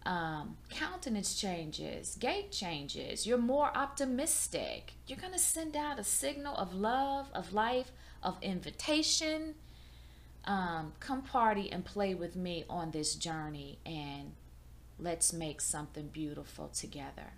Um, 0.05 0.57
countenance 0.71 1.35
changes, 1.35 2.17
gait 2.19 2.53
changes, 2.53 3.27
you're 3.27 3.39
more 3.39 3.77
optimistic. 3.77 4.95
You're 5.07 5.19
going 5.19 5.33
to 5.33 5.39
send 5.39 5.77
out 5.77 5.99
a 5.99 6.05
signal 6.05 6.57
of 6.57 6.75
love, 6.75 7.29
of 7.33 7.53
life, 7.53 7.93
of 8.23 8.37
invitation. 8.43 9.55
Um, 10.47 10.93
come 11.01 11.23
party 11.23 11.73
and 11.73 11.85
play 11.85 12.15
with 12.15 12.37
me 12.37 12.65
on 12.71 12.93
this 12.93 13.17
journey 13.17 13.79
and 13.85 14.33
let's 14.99 15.33
make 15.33 15.61
something 15.61 16.09
beautiful 16.09 16.69
together. 16.69 17.33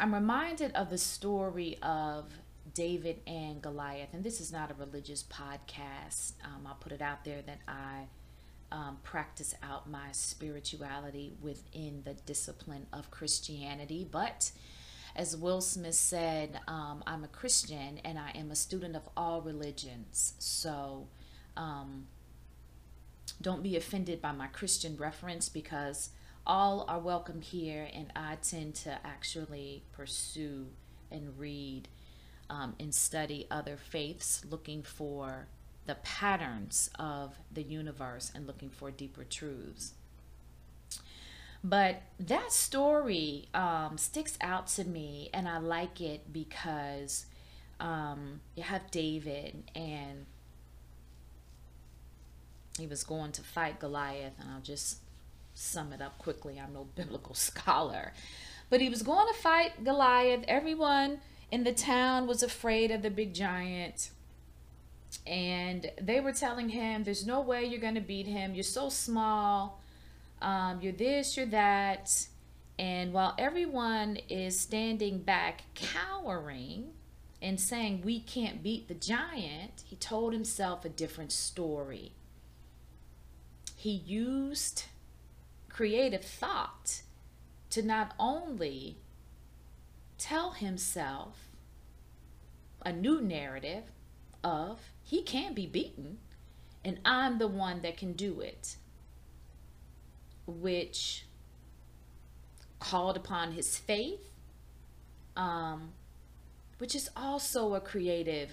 I'm 0.00 0.14
reminded 0.14 0.72
of 0.72 0.90
the 0.90 0.98
story 0.98 1.78
of 1.82 2.24
David 2.74 3.20
and 3.26 3.62
Goliath, 3.62 4.12
and 4.12 4.22
this 4.22 4.40
is 4.40 4.52
not 4.52 4.70
a 4.70 4.74
religious 4.74 5.22
podcast. 5.22 6.32
Um, 6.44 6.66
I'll 6.66 6.74
put 6.74 6.92
it 6.92 7.00
out 7.00 7.24
there 7.24 7.42
that 7.46 7.60
I 7.66 8.06
um, 8.72 8.98
practice 9.02 9.54
out 9.62 9.88
my 9.88 10.08
spirituality 10.12 11.32
within 11.40 12.02
the 12.04 12.14
discipline 12.14 12.86
of 12.92 13.10
Christianity. 13.10 14.06
But 14.10 14.50
as 15.16 15.36
Will 15.36 15.60
Smith 15.60 15.94
said, 15.94 16.60
um, 16.68 17.02
I'm 17.06 17.24
a 17.24 17.28
Christian 17.28 18.00
and 18.04 18.18
I 18.18 18.30
am 18.34 18.50
a 18.50 18.56
student 18.56 18.94
of 18.94 19.02
all 19.16 19.40
religions. 19.40 20.34
So 20.38 21.08
um, 21.56 22.06
don't 23.40 23.62
be 23.62 23.76
offended 23.76 24.20
by 24.20 24.32
my 24.32 24.46
Christian 24.46 24.96
reference 24.96 25.48
because 25.48 26.10
all 26.46 26.84
are 26.86 27.00
welcome 27.00 27.40
here, 27.40 27.88
and 27.92 28.12
I 28.14 28.36
tend 28.36 28.76
to 28.76 28.98
actually 29.04 29.82
pursue 29.92 30.66
and 31.10 31.36
read 31.36 31.88
um, 32.48 32.76
and 32.78 32.94
study 32.94 33.48
other 33.50 33.76
faiths, 33.76 34.44
looking 34.48 34.82
for 34.82 35.48
the 35.86 35.96
patterns 35.96 36.88
of 36.98 37.34
the 37.50 37.62
universe 37.62 38.30
and 38.34 38.46
looking 38.46 38.70
for 38.70 38.90
deeper 38.90 39.24
truths. 39.24 39.94
But 41.68 42.02
that 42.20 42.52
story 42.52 43.48
um, 43.52 43.98
sticks 43.98 44.38
out 44.40 44.68
to 44.68 44.84
me, 44.84 45.30
and 45.34 45.48
I 45.48 45.58
like 45.58 46.00
it 46.00 46.32
because 46.32 47.26
um, 47.80 48.40
you 48.54 48.62
have 48.62 48.88
David, 48.92 49.64
and 49.74 50.26
he 52.78 52.86
was 52.86 53.02
going 53.02 53.32
to 53.32 53.42
fight 53.42 53.80
Goliath, 53.80 54.34
and 54.38 54.48
I'll 54.48 54.60
just 54.60 54.98
sum 55.54 55.92
it 55.92 56.00
up 56.00 56.18
quickly. 56.18 56.60
I'm 56.64 56.72
no 56.72 56.84
biblical 56.94 57.34
scholar. 57.34 58.12
But 58.70 58.80
he 58.80 58.88
was 58.88 59.02
going 59.02 59.26
to 59.26 59.34
fight 59.40 59.82
Goliath. 59.82 60.44
Everyone 60.46 61.18
in 61.50 61.64
the 61.64 61.72
town 61.72 62.28
was 62.28 62.44
afraid 62.44 62.92
of 62.92 63.02
the 63.02 63.10
big 63.10 63.34
giant. 63.34 64.10
And 65.26 65.90
they 66.00 66.20
were 66.20 66.32
telling 66.32 66.68
him, 66.68 67.02
There's 67.02 67.26
no 67.26 67.40
way 67.40 67.64
you're 67.64 67.80
going 67.80 67.96
to 67.96 68.00
beat 68.00 68.28
him. 68.28 68.54
You're 68.54 68.62
so 68.62 68.88
small. 68.88 69.80
Um, 70.46 70.78
you're 70.80 70.92
this, 70.92 71.36
you're 71.36 71.46
that. 71.46 72.28
And 72.78 73.12
while 73.12 73.34
everyone 73.36 74.18
is 74.28 74.58
standing 74.58 75.18
back, 75.18 75.62
cowering 75.74 76.92
and 77.42 77.60
saying, 77.60 78.02
We 78.04 78.20
can't 78.20 78.62
beat 78.62 78.86
the 78.86 78.94
giant, 78.94 79.82
he 79.84 79.96
told 79.96 80.32
himself 80.32 80.84
a 80.84 80.88
different 80.88 81.32
story. 81.32 82.12
He 83.74 83.90
used 83.90 84.84
creative 85.68 86.24
thought 86.24 87.02
to 87.70 87.82
not 87.82 88.14
only 88.16 88.98
tell 90.18 90.52
himself 90.52 91.48
a 92.82 92.92
new 92.92 93.20
narrative 93.20 93.84
of 94.44 94.80
he 95.02 95.22
can't 95.22 95.56
be 95.56 95.66
beaten 95.66 96.18
and 96.84 97.00
I'm 97.04 97.38
the 97.38 97.48
one 97.48 97.82
that 97.82 97.96
can 97.96 98.12
do 98.12 98.40
it, 98.40 98.76
which 100.46 101.24
called 102.78 103.16
upon 103.16 103.52
his 103.52 103.76
faith, 103.76 104.30
um, 105.36 105.92
which 106.78 106.94
is 106.94 107.10
also 107.16 107.74
a 107.74 107.80
creative 107.80 108.50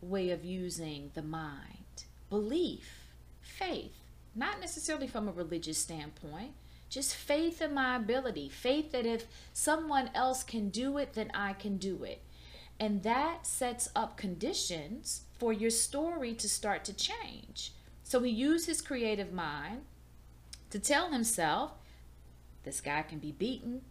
way 0.00 0.30
of 0.30 0.44
using 0.44 1.10
the 1.14 1.22
mind, 1.22 2.04
belief, 2.30 3.08
faith 3.40 4.02
not 4.34 4.60
necessarily 4.60 5.06
from 5.06 5.28
a 5.28 5.32
religious 5.32 5.78
standpoint, 5.78 6.52
just 6.88 7.14
faith 7.14 7.60
in 7.62 7.74
my 7.74 7.96
ability, 7.96 8.48
faith 8.48 8.92
that 8.92 9.06
if 9.06 9.26
someone 9.52 10.10
else 10.14 10.42
can 10.42 10.68
do 10.68 10.98
it, 10.98 11.14
then 11.14 11.30
I 11.34 11.52
can 11.52 11.76
do 11.78 12.04
it. 12.04 12.22
And 12.78 13.02
that 13.02 13.46
sets 13.46 13.88
up 13.94 14.16
conditions 14.16 15.22
for 15.38 15.52
your 15.52 15.70
story 15.70 16.34
to 16.34 16.48
start 16.48 16.84
to 16.86 16.92
change. 16.92 17.72
So 18.02 18.20
he 18.20 18.30
used 18.30 18.66
his 18.66 18.82
creative 18.82 19.32
mind 19.32 19.82
to 20.72 20.78
tell 20.78 21.12
himself, 21.12 21.72
this 22.64 22.80
guy 22.80 23.02
can 23.02 23.18
be 23.18 23.32
beaten. 23.32 23.82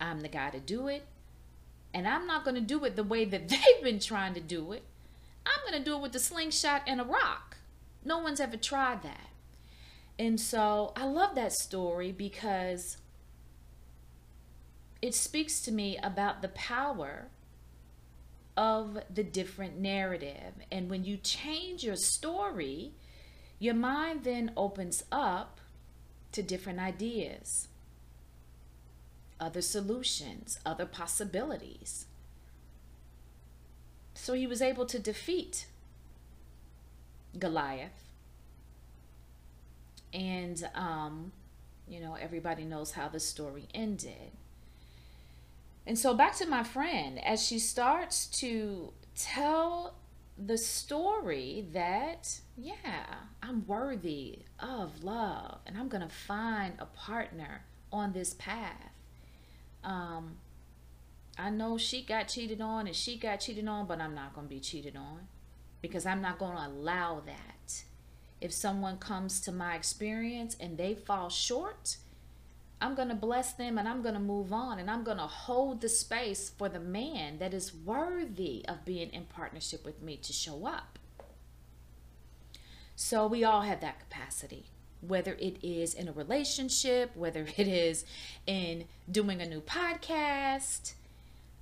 I'm 0.00 0.20
the 0.20 0.28
guy 0.28 0.50
to 0.50 0.60
do 0.60 0.88
it. 0.88 1.06
And 1.92 2.06
I'm 2.08 2.26
not 2.26 2.44
going 2.44 2.54
to 2.54 2.60
do 2.60 2.84
it 2.84 2.96
the 2.96 3.04
way 3.04 3.24
that 3.24 3.48
they've 3.48 3.82
been 3.82 4.00
trying 4.00 4.34
to 4.34 4.40
do 4.40 4.72
it. 4.72 4.84
I'm 5.46 5.70
going 5.70 5.82
to 5.82 5.90
do 5.90 5.96
it 5.96 6.02
with 6.02 6.14
a 6.14 6.20
slingshot 6.20 6.82
and 6.86 7.00
a 7.00 7.04
rock. 7.04 7.58
No 8.04 8.18
one's 8.18 8.40
ever 8.40 8.56
tried 8.56 9.02
that. 9.02 9.28
And 10.18 10.40
so 10.40 10.92
I 10.96 11.04
love 11.04 11.34
that 11.36 11.52
story 11.52 12.10
because 12.10 12.96
it 15.00 15.14
speaks 15.14 15.60
to 15.62 15.72
me 15.72 15.96
about 16.02 16.42
the 16.42 16.48
power 16.48 17.28
of 18.56 18.98
the 19.12 19.22
different 19.22 19.78
narrative. 19.78 20.54
And 20.72 20.90
when 20.90 21.04
you 21.04 21.16
change 21.16 21.84
your 21.84 21.96
story, 21.96 22.94
your 23.58 23.74
mind 23.74 24.24
then 24.24 24.52
opens 24.56 25.04
up 25.12 25.60
to 26.32 26.42
different 26.42 26.78
ideas, 26.78 27.68
other 29.40 29.62
solutions, 29.62 30.58
other 30.64 30.86
possibilities. 30.86 32.06
So 34.14 34.34
he 34.34 34.46
was 34.46 34.60
able 34.60 34.86
to 34.86 34.98
defeat 34.98 35.66
Goliath 37.38 38.08
and, 40.12 40.68
um, 40.74 41.32
you 41.88 42.00
know, 42.00 42.14
everybody 42.14 42.64
knows 42.64 42.92
how 42.92 43.08
the 43.08 43.20
story 43.20 43.68
ended. 43.74 44.32
And 45.86 45.98
so 45.98 46.14
back 46.14 46.36
to 46.36 46.46
my 46.46 46.62
friend, 46.62 47.22
as 47.24 47.46
she 47.46 47.58
starts 47.58 48.26
to 48.40 48.92
tell 49.16 49.94
the 50.38 50.56
story 50.56 51.66
that, 51.72 52.40
yeah, 52.56 53.04
I'm 53.42 53.66
worthy 53.66 54.40
of 54.60 55.02
love 55.02 55.58
and 55.66 55.76
I'm 55.76 55.88
going 55.88 56.02
to 56.02 56.14
find 56.14 56.74
a 56.78 56.86
partner 56.86 57.64
on 57.92 58.12
this 58.12 58.34
path. 58.34 58.92
Um, 59.82 60.36
I 61.36 61.50
know 61.50 61.78
she 61.78 62.02
got 62.02 62.28
cheated 62.28 62.60
on 62.60 62.86
and 62.86 62.94
she 62.94 63.16
got 63.16 63.40
cheated 63.40 63.66
on, 63.66 63.86
but 63.86 64.00
I'm 64.00 64.14
not 64.14 64.34
going 64.34 64.48
to 64.48 64.54
be 64.54 64.60
cheated 64.60 64.96
on 64.96 65.26
because 65.82 66.06
I'm 66.06 66.20
not 66.20 66.38
going 66.38 66.56
to 66.56 66.66
allow 66.66 67.22
that 67.26 67.84
if 68.40 68.52
someone 68.52 68.98
comes 68.98 69.40
to 69.40 69.52
my 69.52 69.74
experience 69.74 70.56
and 70.60 70.78
they 70.78 70.94
fall 70.94 71.28
short, 71.28 71.96
I'm 72.80 72.94
going 72.94 73.08
to 73.08 73.14
bless 73.14 73.52
them 73.52 73.76
and 73.76 73.88
I'm 73.88 74.02
going 74.02 74.14
to 74.14 74.20
move 74.20 74.52
on 74.52 74.78
and 74.78 74.90
I'm 74.90 75.02
going 75.02 75.18
to 75.18 75.24
hold 75.24 75.80
the 75.80 75.88
space 75.88 76.48
for 76.48 76.68
the 76.68 76.78
man 76.78 77.38
that 77.38 77.52
is 77.52 77.74
worthy 77.74 78.64
of 78.68 78.84
being 78.84 79.10
in 79.10 79.24
partnership 79.24 79.84
with 79.84 80.00
me 80.00 80.16
to 80.18 80.32
show 80.32 80.66
up. 80.66 80.98
So 82.94 83.26
we 83.26 83.44
all 83.44 83.62
have 83.62 83.80
that 83.80 83.98
capacity, 83.98 84.66
whether 85.00 85.34
it 85.34 85.56
is 85.62 85.94
in 85.94 86.08
a 86.08 86.12
relationship, 86.12 87.10
whether 87.16 87.46
it 87.56 87.66
is 87.68 88.04
in 88.46 88.84
doing 89.10 89.40
a 89.40 89.46
new 89.46 89.60
podcast, 89.60 90.94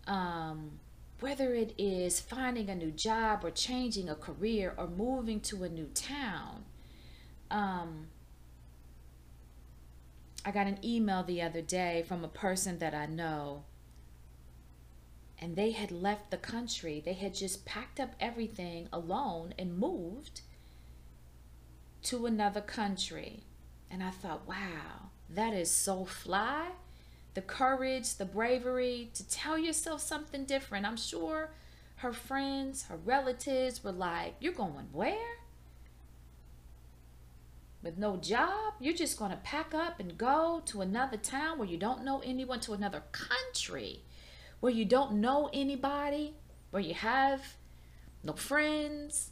um, 0.07 0.73
whether 1.21 1.55
it 1.55 1.73
is 1.79 2.21
finding 2.21 2.69
a 2.69 2.75
new 2.75 2.91
job 2.91 3.43
or 3.43 3.51
changing 3.51 4.09
a 4.11 4.15
career 4.15 4.75
or 4.77 4.87
moving 4.87 5.41
to 5.41 5.65
a 5.65 5.69
new 5.69 5.87
town. 5.95 6.65
Um, 7.51 8.09
I 10.47 10.53
got 10.53 10.69
an 10.69 10.79
email 10.85 11.25
the 11.25 11.43
other 11.43 11.61
day 11.61 12.05
from 12.07 12.25
a 12.25 12.29
person 12.29 12.79
that 12.79 12.95
I 12.95 13.07
know, 13.07 13.65
and 15.41 15.57
they 15.57 15.73
had 15.73 15.91
left 15.91 16.31
the 16.31 16.37
country. 16.37 17.03
They 17.05 17.15
had 17.15 17.35
just 17.35 17.65
packed 17.65 17.99
up 17.99 18.15
everything 18.21 18.89
alone 18.93 19.55
and 19.59 19.77
moved 19.77 20.43
to 22.05 22.27
another 22.27 22.61
country. 22.61 23.43
And 23.91 24.05
I 24.05 24.11
thought, 24.11 24.47
wow, 24.47 25.11
that 25.29 25.53
is 25.53 25.69
so 25.69 26.05
fly 26.05 26.69
the 27.35 27.43
courage, 27.43 28.15
the 28.15 28.25
bravery 28.25 29.11
to 29.15 29.29
tell 29.29 29.59
yourself 29.59 30.01
something 30.01 30.45
different. 30.45 30.87
I'm 30.87 30.97
sure 30.97 31.51
her 31.97 32.13
friends, 32.13 32.85
her 32.85 32.97
relatives 32.97 33.85
were 33.85 33.93
like, 33.93 34.37
You're 34.41 34.55
going 34.55 34.89
where? 34.93 35.37
With 37.87 37.99
no 37.99 38.17
job? 38.17 38.75
You're 38.81 38.95
just 38.97 39.17
going 39.17 39.31
to 39.31 39.37
pack 39.37 39.73
up 39.73 40.01
and 40.01 40.19
go 40.19 40.61
to 40.67 40.81
another 40.81 41.17
town 41.17 41.57
where 41.57 41.69
you 41.69 41.77
don't 41.77 42.05
know 42.05 42.21
anyone, 42.25 42.59
to 42.63 42.73
another 42.73 43.05
country 43.13 44.01
where 44.59 44.73
you 44.73 44.85
don't 44.85 45.13
know 45.13 45.49
anybody, 45.53 46.35
where 46.73 46.83
you 46.83 46.95
have 46.95 47.55
no 48.25 48.33
friends. 48.33 49.31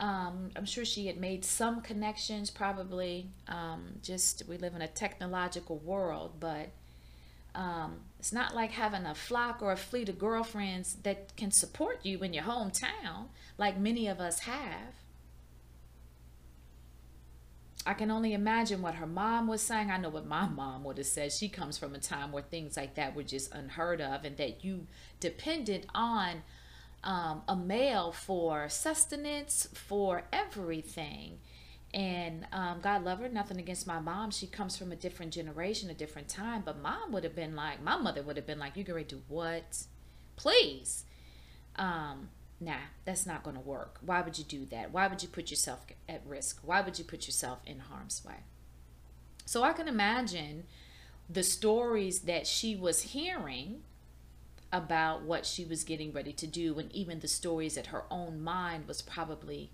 Um, 0.00 0.50
I'm 0.56 0.64
sure 0.64 0.84
she 0.84 1.06
had 1.06 1.18
made 1.18 1.44
some 1.44 1.82
connections, 1.82 2.50
probably. 2.50 3.30
Um, 3.46 4.00
just 4.02 4.42
we 4.48 4.56
live 4.56 4.74
in 4.74 4.82
a 4.82 4.88
technological 4.88 5.78
world, 5.78 6.32
but 6.40 6.70
um, 7.54 8.00
it's 8.18 8.32
not 8.32 8.56
like 8.56 8.72
having 8.72 9.06
a 9.06 9.14
flock 9.14 9.62
or 9.62 9.70
a 9.70 9.76
fleet 9.76 10.08
of 10.08 10.18
girlfriends 10.18 10.96
that 11.04 11.36
can 11.36 11.52
support 11.52 12.00
you 12.02 12.24
in 12.24 12.34
your 12.34 12.42
hometown, 12.42 13.28
like 13.56 13.78
many 13.78 14.08
of 14.08 14.18
us 14.18 14.40
have. 14.40 15.03
I 17.86 17.94
can 17.94 18.10
only 18.10 18.32
imagine 18.32 18.80
what 18.80 18.94
her 18.94 19.06
mom 19.06 19.46
was 19.46 19.60
saying. 19.60 19.90
I 19.90 19.98
know 19.98 20.08
what 20.08 20.26
my 20.26 20.48
mom 20.48 20.84
would 20.84 20.96
have 20.98 21.06
said. 21.06 21.32
She 21.32 21.48
comes 21.48 21.76
from 21.76 21.94
a 21.94 21.98
time 21.98 22.32
where 22.32 22.42
things 22.42 22.76
like 22.76 22.94
that 22.94 23.14
were 23.14 23.22
just 23.22 23.52
unheard 23.54 24.00
of, 24.00 24.24
and 24.24 24.36
that 24.38 24.64
you 24.64 24.86
depended 25.20 25.86
on 25.94 26.42
um, 27.02 27.42
a 27.46 27.54
male 27.54 28.10
for 28.12 28.68
sustenance, 28.70 29.68
for 29.74 30.24
everything. 30.32 31.38
And 31.92 32.46
um, 32.52 32.80
God 32.82 33.04
love 33.04 33.20
her, 33.20 33.28
nothing 33.28 33.58
against 33.58 33.86
my 33.86 34.00
mom. 34.00 34.32
She 34.32 34.48
comes 34.48 34.76
from 34.76 34.90
a 34.90 34.96
different 34.96 35.32
generation, 35.32 35.90
a 35.90 35.94
different 35.94 36.28
time. 36.28 36.62
But 36.64 36.82
mom 36.82 37.12
would 37.12 37.22
have 37.22 37.36
been 37.36 37.54
like, 37.54 37.82
my 37.82 37.96
mother 37.96 38.22
would 38.22 38.36
have 38.36 38.46
been 38.46 38.58
like, 38.58 38.76
you 38.76 38.82
going 38.82 39.04
to 39.04 39.16
do 39.16 39.22
what? 39.28 39.84
Please. 40.34 41.04
Um, 41.76 42.30
nah, 42.64 42.76
that's 43.04 43.26
not 43.26 43.42
going 43.42 43.56
to 43.56 43.62
work. 43.62 43.98
Why 44.00 44.22
would 44.22 44.38
you 44.38 44.44
do 44.44 44.64
that? 44.66 44.92
Why 44.92 45.06
would 45.06 45.22
you 45.22 45.28
put 45.28 45.50
yourself 45.50 45.86
at 46.08 46.22
risk? 46.26 46.60
Why 46.62 46.80
would 46.80 46.98
you 46.98 47.04
put 47.04 47.26
yourself 47.26 47.60
in 47.66 47.80
harm's 47.80 48.24
way? 48.24 48.44
So 49.44 49.62
I 49.62 49.72
can 49.72 49.88
imagine 49.88 50.64
the 51.28 51.42
stories 51.42 52.20
that 52.20 52.46
she 52.46 52.74
was 52.76 53.02
hearing 53.02 53.82
about 54.72 55.22
what 55.22 55.46
she 55.46 55.64
was 55.64 55.84
getting 55.84 56.12
ready 56.12 56.32
to 56.32 56.46
do 56.46 56.78
and 56.78 56.90
even 56.92 57.20
the 57.20 57.28
stories 57.28 57.76
that 57.76 57.86
her 57.86 58.04
own 58.10 58.42
mind 58.42 58.88
was 58.88 59.00
probably 59.00 59.70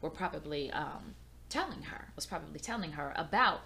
were 0.00 0.10
probably 0.10 0.70
um, 0.72 1.14
telling 1.48 1.82
her 1.82 2.08
was 2.16 2.26
probably 2.26 2.58
telling 2.58 2.92
her 2.92 3.12
about 3.16 3.60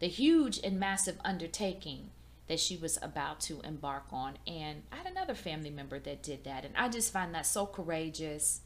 the 0.00 0.06
huge 0.06 0.58
and 0.64 0.80
massive 0.80 1.18
undertaking 1.24 2.10
that 2.48 2.60
she 2.60 2.76
was 2.76 2.98
about 3.00 3.40
to 3.40 3.60
embark 3.62 4.04
on. 4.12 4.34
And 4.46 4.82
I 4.92 4.96
had 4.96 5.06
another 5.06 5.34
family 5.34 5.70
member 5.70 5.98
that 6.00 6.22
did 6.22 6.44
that. 6.44 6.64
And 6.64 6.76
I 6.76 6.88
just 6.88 7.12
find 7.12 7.34
that 7.34 7.46
so 7.46 7.66
courageous. 7.66 8.60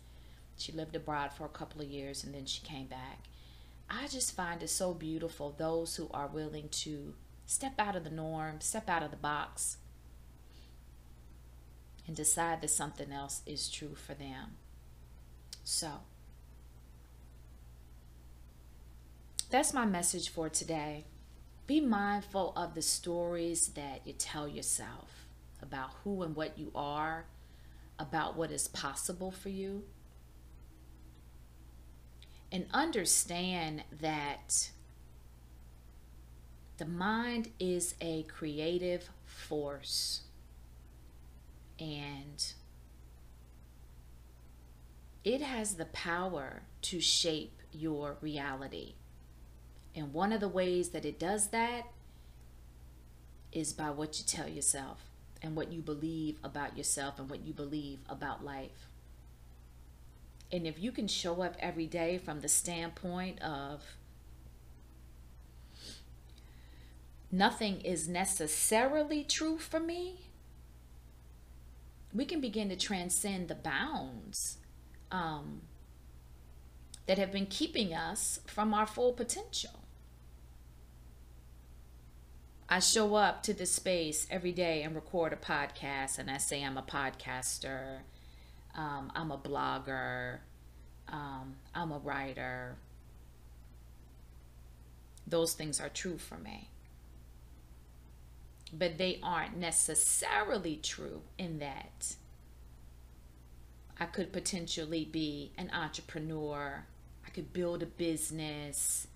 She 0.57 0.73
lived 0.73 0.97
abroad 0.97 1.33
for 1.33 1.45
a 1.45 1.51
couple 1.51 1.83
of 1.83 1.89
years 1.89 2.25
and 2.25 2.35
then 2.35 2.47
she 2.47 2.62
came 2.62 2.87
back. 2.87 3.25
I 3.89 4.09
just 4.09 4.35
find 4.35 4.62
it 4.62 4.71
so 4.71 4.95
beautiful 4.95 5.55
those 5.57 5.97
who 5.97 6.09
are 6.12 6.27
willing 6.27 6.69
to 6.71 7.15
step 7.47 7.75
out 7.79 7.95
of 7.95 8.05
the 8.05 8.11
norm, 8.11 8.61
step 8.61 8.89
out 8.89 9.03
of 9.03 9.11
the 9.11 9.17
box, 9.17 9.77
and 12.07 12.17
decide 12.17 12.61
that 12.61 12.71
something 12.71 13.12
else 13.12 13.43
is 13.47 13.69
true 13.69 13.95
for 13.95 14.15
them. 14.15 14.57
So, 15.62 15.89
that's 19.51 19.73
my 19.73 19.85
message 19.85 20.29
for 20.29 20.49
today. 20.49 21.05
Be 21.66 21.81
mindful 21.81 22.52
of 22.57 22.74
the 22.74 22.83
stories 22.83 23.68
that 23.68 24.02
you 24.05 24.12
tell 24.12 24.46
yourself 24.46 25.26
about 25.61 25.90
who 26.05 26.22
and 26.22 26.37
what 26.37 26.59
you 26.59 26.70
are, 26.74 27.26
about 27.98 28.37
what 28.37 28.52
is 28.52 28.68
possible 28.68 29.33
for 29.33 29.48
you. 29.48 29.83
And 32.52 32.66
understand 32.72 33.83
that 34.00 34.70
the 36.79 36.85
mind 36.85 37.50
is 37.59 37.94
a 38.00 38.22
creative 38.24 39.11
force. 39.24 40.22
And 41.81 42.44
it 45.24 45.40
has 45.40 45.74
the 45.74 45.87
power 45.87 46.62
to 46.83 47.00
shape 47.00 47.61
your 47.72 48.16
reality. 48.20 48.94
And 49.97 50.13
one 50.13 50.31
of 50.31 50.41
the 50.41 50.49
ways 50.49 50.91
that 50.91 51.07
it 51.07 51.19
does 51.19 51.49
that 51.49 51.87
is 53.51 53.73
by 53.73 53.91
what 53.91 54.19
you 54.19 54.25
tell 54.27 54.47
yourself 54.47 55.01
and 55.41 55.57
what 55.57 55.73
you 55.73 55.81
believe 55.81 56.39
about 56.45 56.77
yourself 56.77 57.19
and 57.19 57.31
what 57.31 57.47
you 57.47 57.55
believe 57.55 58.01
about 58.09 58.45
life. 58.45 58.89
And 60.53 60.67
if 60.67 60.79
you 60.79 60.93
can 60.93 61.09
show 61.09 61.43
up 61.43 61.57
every 61.59 61.87
day 61.87 62.19
from 62.19 62.41
the 62.41 62.49
standpoint 62.49 63.41
of 63.43 63.83
nothing 67.33 67.81
is 67.81 68.07
necessarily 68.07 69.25
true 69.25 69.59
for 69.59 69.81
me, 69.81 70.21
we 72.13 72.27
can 72.27 72.41
begin 72.41 72.69
to 72.69 72.77
transcend 72.77 73.49
the 73.49 73.55
bounds 73.55 74.59
um, 75.11 75.63
that 77.07 77.19
have 77.19 77.33
been 77.33 77.47
keeping 77.47 77.95
us 77.95 78.41
from 78.47 78.75
our 78.75 78.87
full 78.87 79.13
potential. 79.13 79.86
I 82.68 82.81
show 82.81 83.14
up 83.14 83.42
to 83.44 83.55
this 83.55 83.70
space 83.70 84.26
every 84.31 84.52
day 84.52 84.83
and 84.83 84.94
record 84.94 85.33
a 85.33 85.37
podcast, 85.37 86.18
and 86.18 86.31
I 86.31 86.38
say 86.38 86.64
I'm 86.64 86.76
a 86.76 86.83
podcaster, 86.83 87.98
um, 88.74 89.12
I'm 89.14 89.31
a 89.31 89.38
blogger, 89.38 90.38
um, 91.09 91.55
I'm 91.74 91.92
a 91.92 91.98
writer. 91.98 92.76
Those 95.26 95.52
things 95.55 95.81
are 95.81 95.88
true 95.88 96.18
for 96.18 96.38
me. 96.38 96.68
But 98.72 98.98
they 98.98 99.20
aren't 99.22 99.57
necessarily 99.57 100.76
true 100.83 101.22
in 101.38 101.61
that 101.61 102.16
I 103.98 104.05
could 104.05 104.33
potentially 104.33 105.05
be 105.05 105.52
an 105.57 105.70
entrepreneur, 105.72 106.85
I 107.26 107.31
could 107.31 107.52
build 107.52 107.83
a 107.83 107.87
business 107.87 109.07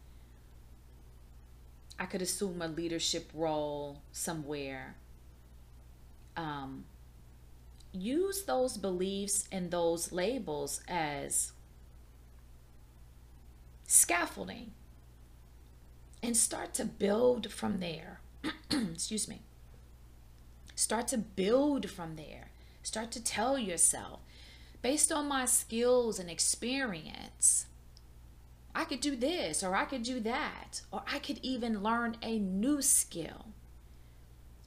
I 2.01 2.07
could 2.07 2.23
assume 2.23 2.63
a 2.63 2.67
leadership 2.67 3.31
role 3.35 4.01
somewhere. 4.11 4.97
Um, 6.35 6.85
use 7.93 8.45
those 8.45 8.79
beliefs 8.79 9.47
and 9.53 9.71
those 9.71 10.11
labels 10.11 10.81
as 10.89 11.53
scaffolding 13.87 14.71
and 16.23 16.35
start 16.35 16.73
to 16.75 16.87
build 16.87 17.53
from 17.53 17.81
there. 17.81 18.21
Excuse 18.71 19.29
me. 19.29 19.43
Start 20.75 21.09
to 21.09 21.19
build 21.19 21.91
from 21.91 22.17
there. 22.17 22.49
Start 22.83 23.11
to 23.11 23.23
tell 23.23 23.59
yourself, 23.59 24.21
based 24.81 25.13
on 25.13 25.29
my 25.29 25.45
skills 25.45 26.19
and 26.19 26.31
experience, 26.31 27.67
I 28.75 28.85
could 28.85 29.01
do 29.01 29.17
this 29.17 29.63
or 29.63 29.75
I 29.75 29.85
could 29.85 30.03
do 30.03 30.21
that, 30.21 30.83
or 30.93 31.03
I 31.13 31.19
could 31.19 31.41
even 31.43 31.83
learn 31.83 32.17
a 32.23 32.39
new 32.39 32.83
skill 32.83 33.47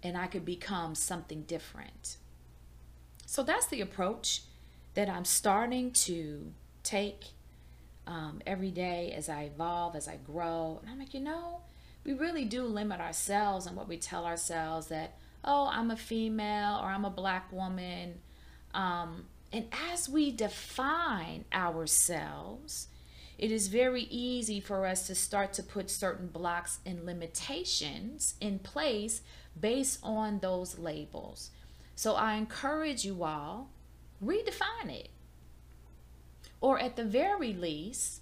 and 0.01 0.17
I 0.17 0.27
could 0.27 0.45
become 0.45 0.95
something 0.95 1.43
different. 1.43 2.17
So 3.25 3.43
that's 3.43 3.67
the 3.67 3.81
approach 3.81 4.43
that 4.93 5.09
I'm 5.09 5.25
starting 5.25 5.91
to 5.91 6.51
take 6.83 7.27
um, 8.05 8.41
every 8.45 8.69
day 8.69 9.13
as 9.15 9.29
I 9.29 9.43
evolve, 9.43 9.95
as 9.95 10.07
I 10.07 10.17
grow. 10.17 10.79
And 10.81 10.91
I'm 10.91 10.99
like, 10.99 11.13
you 11.13 11.21
know, 11.21 11.61
we 12.03 12.13
really 12.13 12.45
do 12.45 12.63
limit 12.63 12.99
ourselves 12.99 13.65
and 13.65 13.75
what 13.75 13.87
we 13.87 13.97
tell 13.97 14.25
ourselves 14.25 14.87
that, 14.87 15.17
oh, 15.43 15.69
I'm 15.71 15.89
a 15.89 15.95
female 15.95 16.79
or 16.81 16.87
I'm 16.87 17.05
a 17.05 17.09
black 17.09 17.51
woman. 17.51 18.15
Um, 18.73 19.25
and 19.53 19.67
as 19.91 20.09
we 20.09 20.31
define 20.31 21.45
ourselves, 21.53 22.87
it 23.37 23.51
is 23.51 23.67
very 23.67 24.03
easy 24.03 24.59
for 24.59 24.85
us 24.85 25.07
to 25.07 25.15
start 25.15 25.53
to 25.53 25.63
put 25.63 25.89
certain 25.89 26.27
blocks 26.27 26.79
and 26.85 27.05
limitations 27.05 28.35
in 28.39 28.59
place 28.59 29.21
based 29.59 29.99
on 30.03 30.39
those 30.39 30.77
labels. 30.77 31.51
So 31.95 32.15
I 32.15 32.35
encourage 32.35 33.05
you 33.05 33.23
all, 33.23 33.69
redefine 34.23 34.89
it. 34.89 35.09
Or 36.61 36.79
at 36.79 36.95
the 36.95 37.03
very 37.03 37.53
least, 37.53 38.21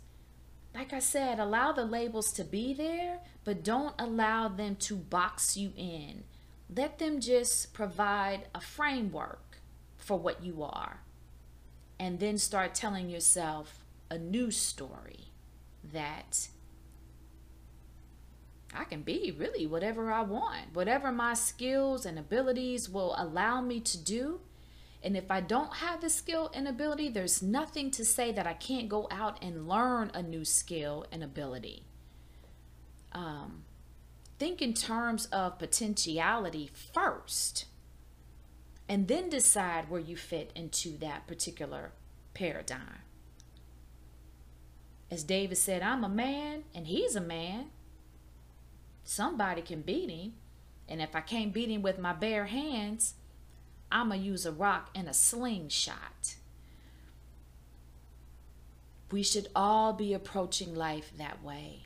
like 0.74 0.94
I 0.94 1.00
said, 1.00 1.40
allow 1.40 1.72
the 1.72 1.86
labels 1.86 2.32
to 2.34 2.44
be 2.44 2.74
there, 2.74 3.20
but 3.44 3.64
don't 3.64 3.94
allow 4.00 4.48
them 4.48 4.76
to 4.78 4.96
box 4.96 5.58
you 5.58 5.74
in. 5.78 6.24
Let 6.74 7.00
them 7.00 7.20
just 7.20 7.74
provide 7.74 8.48
a 8.56 8.62
framework 8.62 9.58
for 9.98 10.18
what 10.18 10.44
you 10.44 10.64
are. 10.64 11.02
And 12.00 12.20
then 12.20 12.38
start 12.38 12.74
telling 12.74 13.10
yourself, 13.10 13.81
a 14.12 14.18
new 14.18 14.52
story 14.52 15.32
that 15.94 16.50
I 18.74 18.84
can 18.84 19.04
be 19.04 19.34
really 19.38 19.66
whatever 19.66 20.12
I 20.12 20.22
want, 20.22 20.74
whatever 20.74 21.14
my 21.14 21.34
skills 21.34 22.06
and 22.06 22.20
abilities 22.20 22.90
will 22.90 23.16
allow 23.18 23.62
me 23.62 23.80
to 23.80 23.98
do. 23.98 24.42
And 25.02 25.16
if 25.16 25.32
I 25.32 25.40
don't 25.40 25.78
have 25.78 26.02
the 26.02 26.10
skill 26.10 26.52
and 26.54 26.68
ability, 26.68 27.08
there's 27.08 27.42
nothing 27.42 27.90
to 27.92 28.06
say 28.06 28.34
that 28.34 28.46
I 28.46 28.54
can't 28.54 28.90
go 28.90 29.08
out 29.10 29.42
and 29.42 29.68
learn 29.68 30.12
a 30.14 30.22
new 30.22 30.44
skill 30.44 31.06
and 31.12 31.24
ability. 31.24 31.86
Um, 33.14 33.64
think 34.38 34.62
in 34.62 34.74
terms 34.74 35.28
of 35.28 35.58
potentiality 35.58 36.70
first 36.94 37.66
and 38.90 39.08
then 39.08 39.30
decide 39.30 39.90
where 39.90 40.02
you 40.02 40.18
fit 40.18 40.52
into 40.54 40.98
that 40.98 41.28
particular 41.28 41.94
paradigm. 42.34 43.00
As 45.12 45.26
David 45.26 45.58
said, 45.58 45.84
I'm 45.84 46.06
a 46.06 46.10
man 46.10 46.64
and 46.74 46.88
he's 46.88 47.18
a 47.18 47.22
man. 47.22 47.66
Somebody 49.04 49.62
can 49.62 49.82
beat 49.82 50.10
him. 50.10 50.34
And 50.88 51.02
if 51.02 51.16
I 51.16 51.22
can't 51.22 51.54
beat 51.54 51.70
him 51.70 51.82
with 51.82 52.00
my 52.00 52.14
bare 52.14 52.46
hands, 52.46 53.16
I'm 53.92 54.08
going 54.08 54.22
to 54.22 54.26
use 54.26 54.46
a 54.46 54.54
rock 54.54 54.90
and 54.96 55.10
a 55.10 55.14
slingshot. 55.14 56.36
We 59.12 59.22
should 59.22 59.50
all 59.54 59.92
be 59.92 60.14
approaching 60.14 60.74
life 60.74 61.12
that 61.18 61.44
way. 61.44 61.84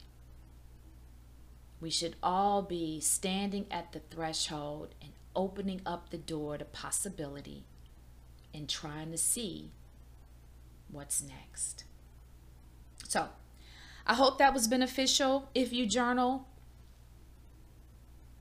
We 1.82 1.90
should 1.90 2.16
all 2.22 2.62
be 2.62 3.00
standing 3.00 3.66
at 3.72 3.92
the 3.92 4.00
threshold 4.00 4.94
and 5.02 5.12
opening 5.36 5.82
up 5.84 6.10
the 6.10 6.18
door 6.18 6.60
to 6.60 6.66
possibility 6.66 7.66
and 8.54 8.70
trying 8.70 9.12
to 9.12 9.18
see 9.18 9.72
what's 10.92 11.24
next. 11.24 11.86
So, 13.08 13.30
I 14.06 14.14
hope 14.14 14.38
that 14.38 14.54
was 14.54 14.68
beneficial. 14.68 15.50
If 15.56 15.74
you 15.74 15.86
journal, 15.86 16.48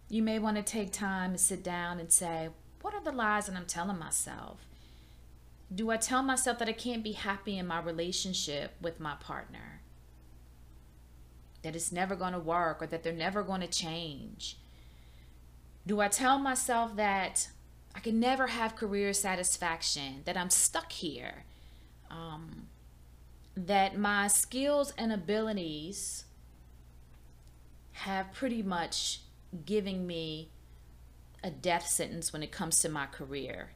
you 0.09 0.23
may 0.23 0.39
want 0.39 0.57
to 0.57 0.63
take 0.63 0.93
time 0.93 1.31
and 1.31 1.41
sit 1.41 1.63
down 1.63 1.99
and 1.99 2.13
say, 2.13 2.51
What 2.83 2.95
are 2.95 3.03
the 3.03 3.13
lies 3.13 3.47
that 3.47 3.57
I'm 3.57 3.67
telling 3.67 3.99
myself? 3.99 4.67
Do 5.75 5.91
I 5.91 5.97
tell 5.97 6.23
myself 6.23 6.59
that 6.59 6.69
I 6.69 6.73
can't 6.73 7.03
be 7.03 7.13
happy 7.13 7.59
in 7.59 7.67
my 7.67 7.81
relationship 7.81 8.75
with 8.81 9.01
my 9.01 9.15
partner? 9.15 9.81
That 11.63 11.75
it's 11.75 11.91
never 11.91 12.15
going 12.15 12.35
to 12.35 12.39
work 12.39 12.83
or 12.83 12.87
that 12.87 13.03
they're 13.03 13.13
never 13.13 13.43
going 13.43 13.63
to 13.63 13.67
change? 13.67 14.59
Do 15.87 16.01
I 16.01 16.09
tell 16.09 16.39
myself 16.39 16.97
that 16.97 17.49
I 17.95 18.01
can 18.01 18.21
never 18.21 18.49
have 18.49 18.77
career 18.77 19.13
satisfaction, 19.13 20.23
that 20.25 20.37
I'm 20.37 20.51
stuck 20.51 20.93
here, 20.93 21.45
um, 22.11 22.69
that 23.57 23.97
my 23.97 24.27
skills 24.27 24.93
and 24.99 25.13
abilities 25.13 26.25
have 27.93 28.33
pretty 28.33 28.63
much 28.63 29.21
given 29.65 30.07
me 30.07 30.51
a 31.43 31.51
death 31.51 31.87
sentence 31.87 32.33
when 32.33 32.43
it 32.43 32.51
comes 32.51 32.81
to 32.81 32.89
my 32.89 33.07
career, 33.07 33.71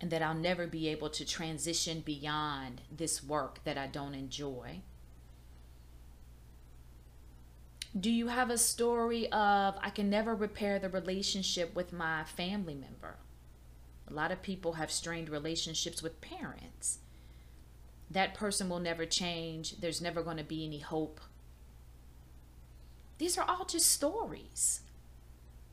and 0.00 0.10
that 0.10 0.22
I'll 0.22 0.34
never 0.34 0.66
be 0.66 0.88
able 0.88 1.10
to 1.10 1.24
transition 1.26 2.00
beyond 2.00 2.80
this 2.90 3.22
work 3.22 3.62
that 3.64 3.76
I 3.76 3.86
don't 3.86 4.14
enjoy? 4.14 4.80
Do 7.98 8.10
you 8.10 8.28
have 8.28 8.50
a 8.50 8.56
story 8.56 9.24
of 9.32 9.74
I 9.82 9.90
can 9.90 10.08
never 10.08 10.34
repair 10.34 10.78
the 10.78 10.88
relationship 10.88 11.74
with 11.74 11.92
my 11.92 12.24
family 12.24 12.74
member? 12.74 13.16
A 14.08 14.14
lot 14.14 14.30
of 14.30 14.42
people 14.42 14.74
have 14.74 14.90
strained 14.90 15.28
relationships 15.28 16.02
with 16.02 16.20
parents. 16.20 17.00
That 18.10 18.34
person 18.34 18.68
will 18.68 18.80
never 18.80 19.06
change. 19.06 19.80
There's 19.80 20.00
never 20.00 20.22
going 20.22 20.38
to 20.38 20.44
be 20.44 20.64
any 20.64 20.80
hope. 20.80 21.20
These 23.18 23.38
are 23.38 23.44
all 23.48 23.64
just 23.64 23.90
stories. 23.90 24.80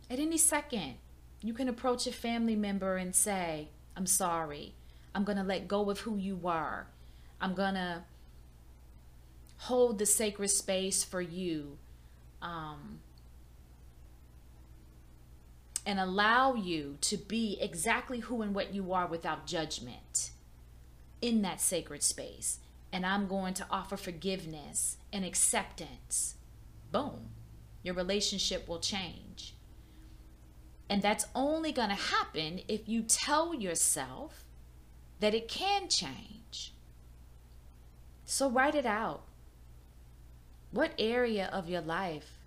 At 0.10 0.19
any 0.19 0.38
second, 0.38 0.95
you 1.41 1.54
can 1.54 1.67
approach 1.67 2.06
a 2.06 2.12
family 2.12 2.56
member 2.56 2.97
and 2.97 3.15
say, 3.15 3.69
I'm 3.95 4.06
sorry. 4.06 4.73
I'm 5.15 5.23
going 5.23 5.38
to 5.38 5.43
let 5.43 5.67
go 5.67 5.89
of 5.89 6.02
who 6.02 6.17
you 6.17 6.36
were. 6.36 6.88
I'm 7.41 7.56
going 7.56 7.73
to 7.73 8.04
hold 9.58 9.97
the 9.97 10.06
sacred 10.06 10.50
space 10.50 11.04
for 11.04 11.21
you 11.21 11.78
um, 12.41 13.00
and 15.86 16.00
allow 16.00 16.54
you 16.54 16.97
to 17.02 17.17
be 17.17 17.58
exactly 17.60 18.19
who 18.19 18.41
and 18.41 18.54
what 18.54 18.73
you 18.73 18.93
are 18.93 19.08
without 19.08 19.47
judgment 19.47 20.32
in 21.21 21.41
that 21.41 21.62
sacred 21.62 22.03
space. 22.03 22.60
And 22.91 23.06
I'm 23.06 23.27
going 23.27 23.53
to 23.56 23.67
offer 23.69 23.97
forgiveness 23.97 24.97
and 25.12 25.25
acceptance. 25.25 26.36
Boom. 26.91 27.30
Your 27.84 27.93
relationship 27.93 28.67
will 28.67 28.80
change. 28.80 29.56
And 30.89 31.01
that's 31.01 31.25
only 31.36 31.71
going 31.71 31.89
to 31.89 31.95
happen 31.95 32.62
if 32.67 32.88
you 32.88 33.01
tell 33.01 33.53
yourself 33.53 34.45
that 35.19 35.34
it 35.34 35.47
can 35.47 35.89
change. 35.89 36.73
So 38.23 38.49
write 38.49 38.75
it 38.75 38.86
out. 38.86 39.23
What 40.71 40.93
area 40.97 41.49
of 41.51 41.69
your 41.69 41.82
life 41.82 42.38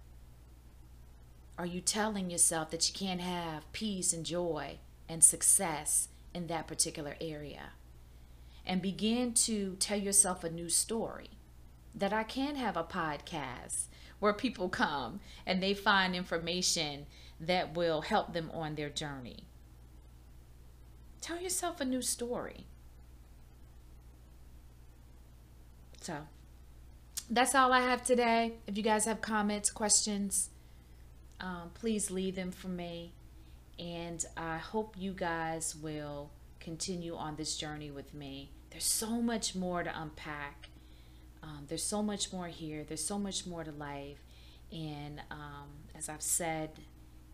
are 1.59 1.67
you 1.67 1.81
telling 1.83 2.31
yourself 2.31 2.71
that 2.71 2.89
you 2.89 2.95
can't 2.95 3.21
have 3.21 3.71
peace 3.73 4.15
and 4.15 4.25
joy 4.25 4.79
and 5.09 5.23
success 5.23 6.09
in 6.33 6.47
that 6.47 6.67
particular 6.67 7.17
area? 7.21 7.73
And 8.71 8.81
begin 8.81 9.35
to 9.35 9.75
tell 9.81 9.99
yourself 9.99 10.45
a 10.45 10.49
new 10.49 10.69
story 10.69 11.31
that 11.93 12.13
I 12.13 12.23
can 12.23 12.55
have 12.55 12.77
a 12.77 12.85
podcast 12.85 13.87
where 14.21 14.33
people 14.33 14.69
come 14.69 15.19
and 15.45 15.61
they 15.61 15.75
find 15.75 16.15
information 16.15 17.07
that 17.41 17.75
will 17.75 18.03
help 18.03 18.33
them 18.33 18.49
on 18.55 18.77
their 18.77 18.89
journey. 18.89 19.43
Tell 21.21 21.41
yourself 21.41 21.81
a 21.81 21.85
new 21.85 22.01
story. 22.01 22.67
So, 26.01 26.19
that's 27.29 27.57
all 27.57 27.73
I 27.73 27.81
have 27.81 28.05
today. 28.05 28.53
If 28.69 28.77
you 28.77 28.85
guys 28.85 29.05
have 29.05 29.21
comments, 29.21 29.69
questions, 29.69 30.51
um, 31.41 31.73
please 31.75 32.09
leave 32.13 32.37
them 32.37 32.53
for 32.53 32.69
me. 32.69 33.15
And 33.81 34.25
I 34.37 34.59
hope 34.59 34.95
you 34.97 35.13
guys 35.13 35.75
will 35.75 36.31
continue 36.61 37.17
on 37.17 37.35
this 37.35 37.57
journey 37.57 37.91
with 37.91 38.15
me. 38.15 38.53
There's 38.71 38.85
so 38.85 39.21
much 39.21 39.55
more 39.55 39.83
to 39.83 40.01
unpack. 40.01 40.69
Um, 41.43 41.65
there's 41.69 41.83
so 41.83 42.03
much 42.03 42.33
more 42.33 42.49
here. 42.49 42.85
There's 42.87 43.05
so 43.05 43.19
much 43.19 43.47
more 43.47 43.65
to 43.65 43.73
life. 43.73 44.19
And 44.73 45.21
um, 45.31 45.69
as 45.97 46.09
I've 46.09 46.23
said 46.23 46.71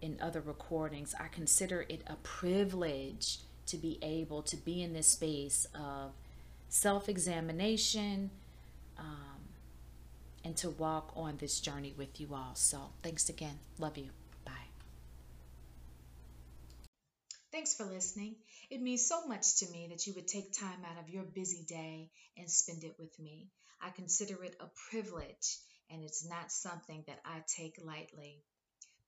in 0.01 0.19
other 0.21 0.41
recordings, 0.41 1.15
I 1.19 1.29
consider 1.29 1.85
it 1.89 2.03
a 2.07 2.17
privilege 2.17 3.39
to 3.67 3.77
be 3.77 3.99
able 4.01 4.43
to 4.43 4.57
be 4.57 4.83
in 4.83 4.93
this 4.93 5.09
space 5.09 5.67
of 5.75 6.13
self 6.69 7.09
examination. 7.09 8.31
Um, 8.99 9.37
and 10.47 10.57
to 10.57 10.71
walk 10.71 11.13
on 11.17 11.39
this 11.39 11.59
journey 11.59 11.93
with 11.99 12.21
you 12.21 12.29
all. 12.33 12.53
So, 12.55 12.79
thanks 13.03 13.29
again. 13.29 13.59
Love 13.81 13.99
you. 13.99 14.11
Thanks 17.57 17.73
for 17.73 17.87
listening. 17.87 18.37
It 18.69 18.83
means 18.83 19.09
so 19.09 19.27
much 19.27 19.61
to 19.61 19.71
me 19.71 19.87
that 19.89 20.07
you 20.07 20.13
would 20.13 20.29
take 20.29 20.53
time 20.53 20.85
out 20.85 21.03
of 21.03 21.09
your 21.09 21.23
busy 21.23 21.65
day 21.67 22.11
and 22.37 22.51
spend 22.51 22.85
it 22.85 22.97
with 22.99 23.19
me. 23.19 23.49
I 23.81 23.89
consider 23.89 24.45
it 24.45 24.57
a 24.61 24.67
privilege 24.91 25.57
and 25.91 26.05
it's 26.05 26.29
not 26.29 26.53
something 26.53 27.03
that 27.07 27.19
I 27.25 27.43
take 27.57 27.81
lightly. 27.83 28.43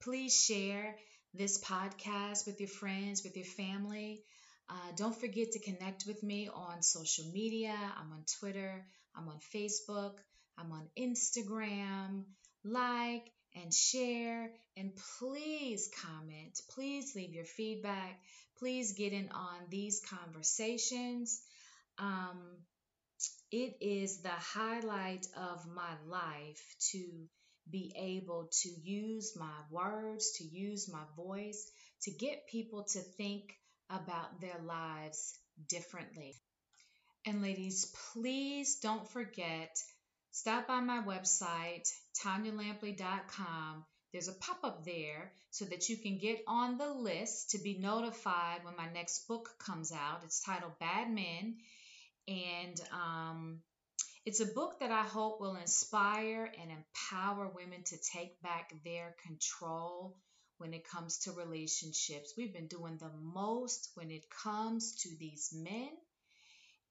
Please 0.01 0.35
share 0.35 0.97
this 1.35 1.63
podcast 1.63 2.47
with 2.47 2.59
your 2.59 2.71
friends, 2.71 3.23
with 3.23 3.37
your 3.37 3.45
family. 3.45 4.23
Uh, 4.71 4.93
don't 4.97 5.21
forget 5.21 5.53
to 5.53 5.61
connect 5.61 6.07
with 6.07 6.23
me 6.23 6.49
on 6.49 6.83
social 6.83 7.27
media. 7.31 7.77
I'm 7.99 8.13
on 8.15 8.25
Twitter, 8.41 8.87
I'm 9.15 9.29
on 9.29 9.41
Facebook. 9.55 10.15
I'm 10.57 10.73
on 10.73 10.89
Instagram. 10.99 12.25
Like 12.65 13.31
and 13.61 13.73
share, 13.73 14.51
and 14.77 14.93
please 15.19 15.91
comment. 16.03 16.61
Please 16.71 17.15
leave 17.15 17.33
your 17.33 17.45
feedback. 17.45 18.21
Please 18.59 18.93
get 18.93 19.13
in 19.13 19.29
on 19.31 19.69
these 19.71 20.01
conversations. 20.09 21.41
Um, 21.99 22.39
it 23.51 23.77
is 23.81 24.23
the 24.23 24.29
highlight 24.29 25.27
of 25.37 25.67
my 25.67 25.95
life 26.07 26.77
to 26.93 27.29
be 27.71 27.93
able 27.97 28.49
to 28.63 28.69
use 28.69 29.35
my 29.37 29.55
words, 29.71 30.33
to 30.39 30.45
use 30.45 30.91
my 30.91 31.05
voice, 31.17 31.71
to 32.03 32.11
get 32.11 32.49
people 32.51 32.85
to 32.85 33.01
think 33.01 33.55
about 33.91 34.41
their 34.41 34.59
lives 34.65 35.39
differently. 35.69 36.35
And 37.27 37.43
ladies, 37.43 37.95
please 38.13 38.79
don't 38.81 39.09
forget 39.11 39.77
Stop 40.31 40.69
by 40.69 40.81
my 40.81 41.01
website, 41.01 41.89
tanyalampley.com. 42.23 43.85
There's 44.13 44.29
a 44.29 44.35
pop 44.35 44.59
up 44.63 44.85
there 44.85 45.33
so 45.51 45.65
that 45.67 45.89
you 45.89 45.97
can 45.97 46.19
get 46.19 46.43
on 46.47 46.79
the 46.79 46.91
list 46.91 47.51
to 47.51 47.59
be 47.59 47.79
notified 47.79 48.65
when 48.65 48.77
my 48.77 48.91
next 48.93 49.27
book 49.27 49.51
comes 49.59 49.93
out. 49.93 50.23
It's 50.25 50.43
titled 50.43 50.79
Bad 50.79 51.11
Men. 51.11 51.57
And 52.27 52.81
um, 52.93 53.61
it's 54.25 54.41
a 54.41 54.47
book 54.47 54.81
that 54.81 54.91
I 54.91 55.03
hope 55.03 55.41
will 55.41 55.57
inspire 55.57 56.53
and 56.61 56.71
empower 56.71 57.49
women 57.49 57.83
to 57.85 57.97
take 57.97 58.41
back 58.43 58.73
their 58.85 59.15
control 59.27 60.17
when 60.59 60.75
it 60.75 60.89
comes 60.89 61.19
to 61.21 61.33
relationships. 61.33 62.35
We've 62.37 62.53
been 62.53 62.67
doing 62.67 62.99
the 62.99 63.11
most 63.11 63.91
when 63.95 64.11
it 64.11 64.25
comes 64.31 64.97
to 65.03 65.09
these 65.19 65.51
men 65.55 65.91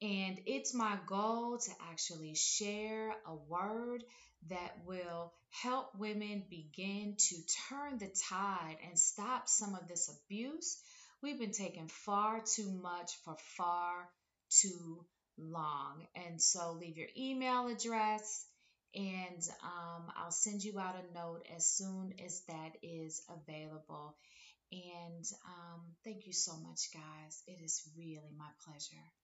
and 0.00 0.38
it's 0.46 0.74
my 0.74 0.96
goal 1.06 1.58
to 1.58 1.70
actually 1.90 2.34
share 2.34 3.10
a 3.26 3.34
word 3.48 4.04
that 4.48 4.72
will 4.86 5.32
help 5.50 5.90
women 5.98 6.44
begin 6.48 7.16
to 7.18 7.36
turn 7.68 7.98
the 7.98 8.10
tide 8.28 8.76
and 8.86 8.98
stop 8.98 9.48
some 9.48 9.74
of 9.74 9.88
this 9.88 10.08
abuse 10.08 10.82
We've 11.20 11.38
been 11.38 11.50
taking 11.52 11.88
far 11.88 12.40
too 12.44 12.70
much 12.70 13.16
for 13.24 13.36
far 13.56 14.08
too 14.50 15.04
long. 15.36 16.06
And 16.14 16.40
so 16.40 16.72
leave 16.72 16.96
your 16.96 17.08
email 17.16 17.66
address 17.66 18.46
and 18.94 19.42
um, 19.64 20.12
I'll 20.16 20.30
send 20.30 20.62
you 20.62 20.78
out 20.78 20.94
a 20.94 21.14
note 21.14 21.44
as 21.54 21.66
soon 21.66 22.14
as 22.24 22.42
that 22.48 22.76
is 22.82 23.22
available. 23.28 24.16
And 24.70 25.24
um, 25.46 25.80
thank 26.04 26.26
you 26.26 26.32
so 26.32 26.56
much, 26.56 26.88
guys. 26.94 27.42
It 27.46 27.64
is 27.64 27.82
really 27.96 28.30
my 28.36 28.48
pleasure. 28.64 29.17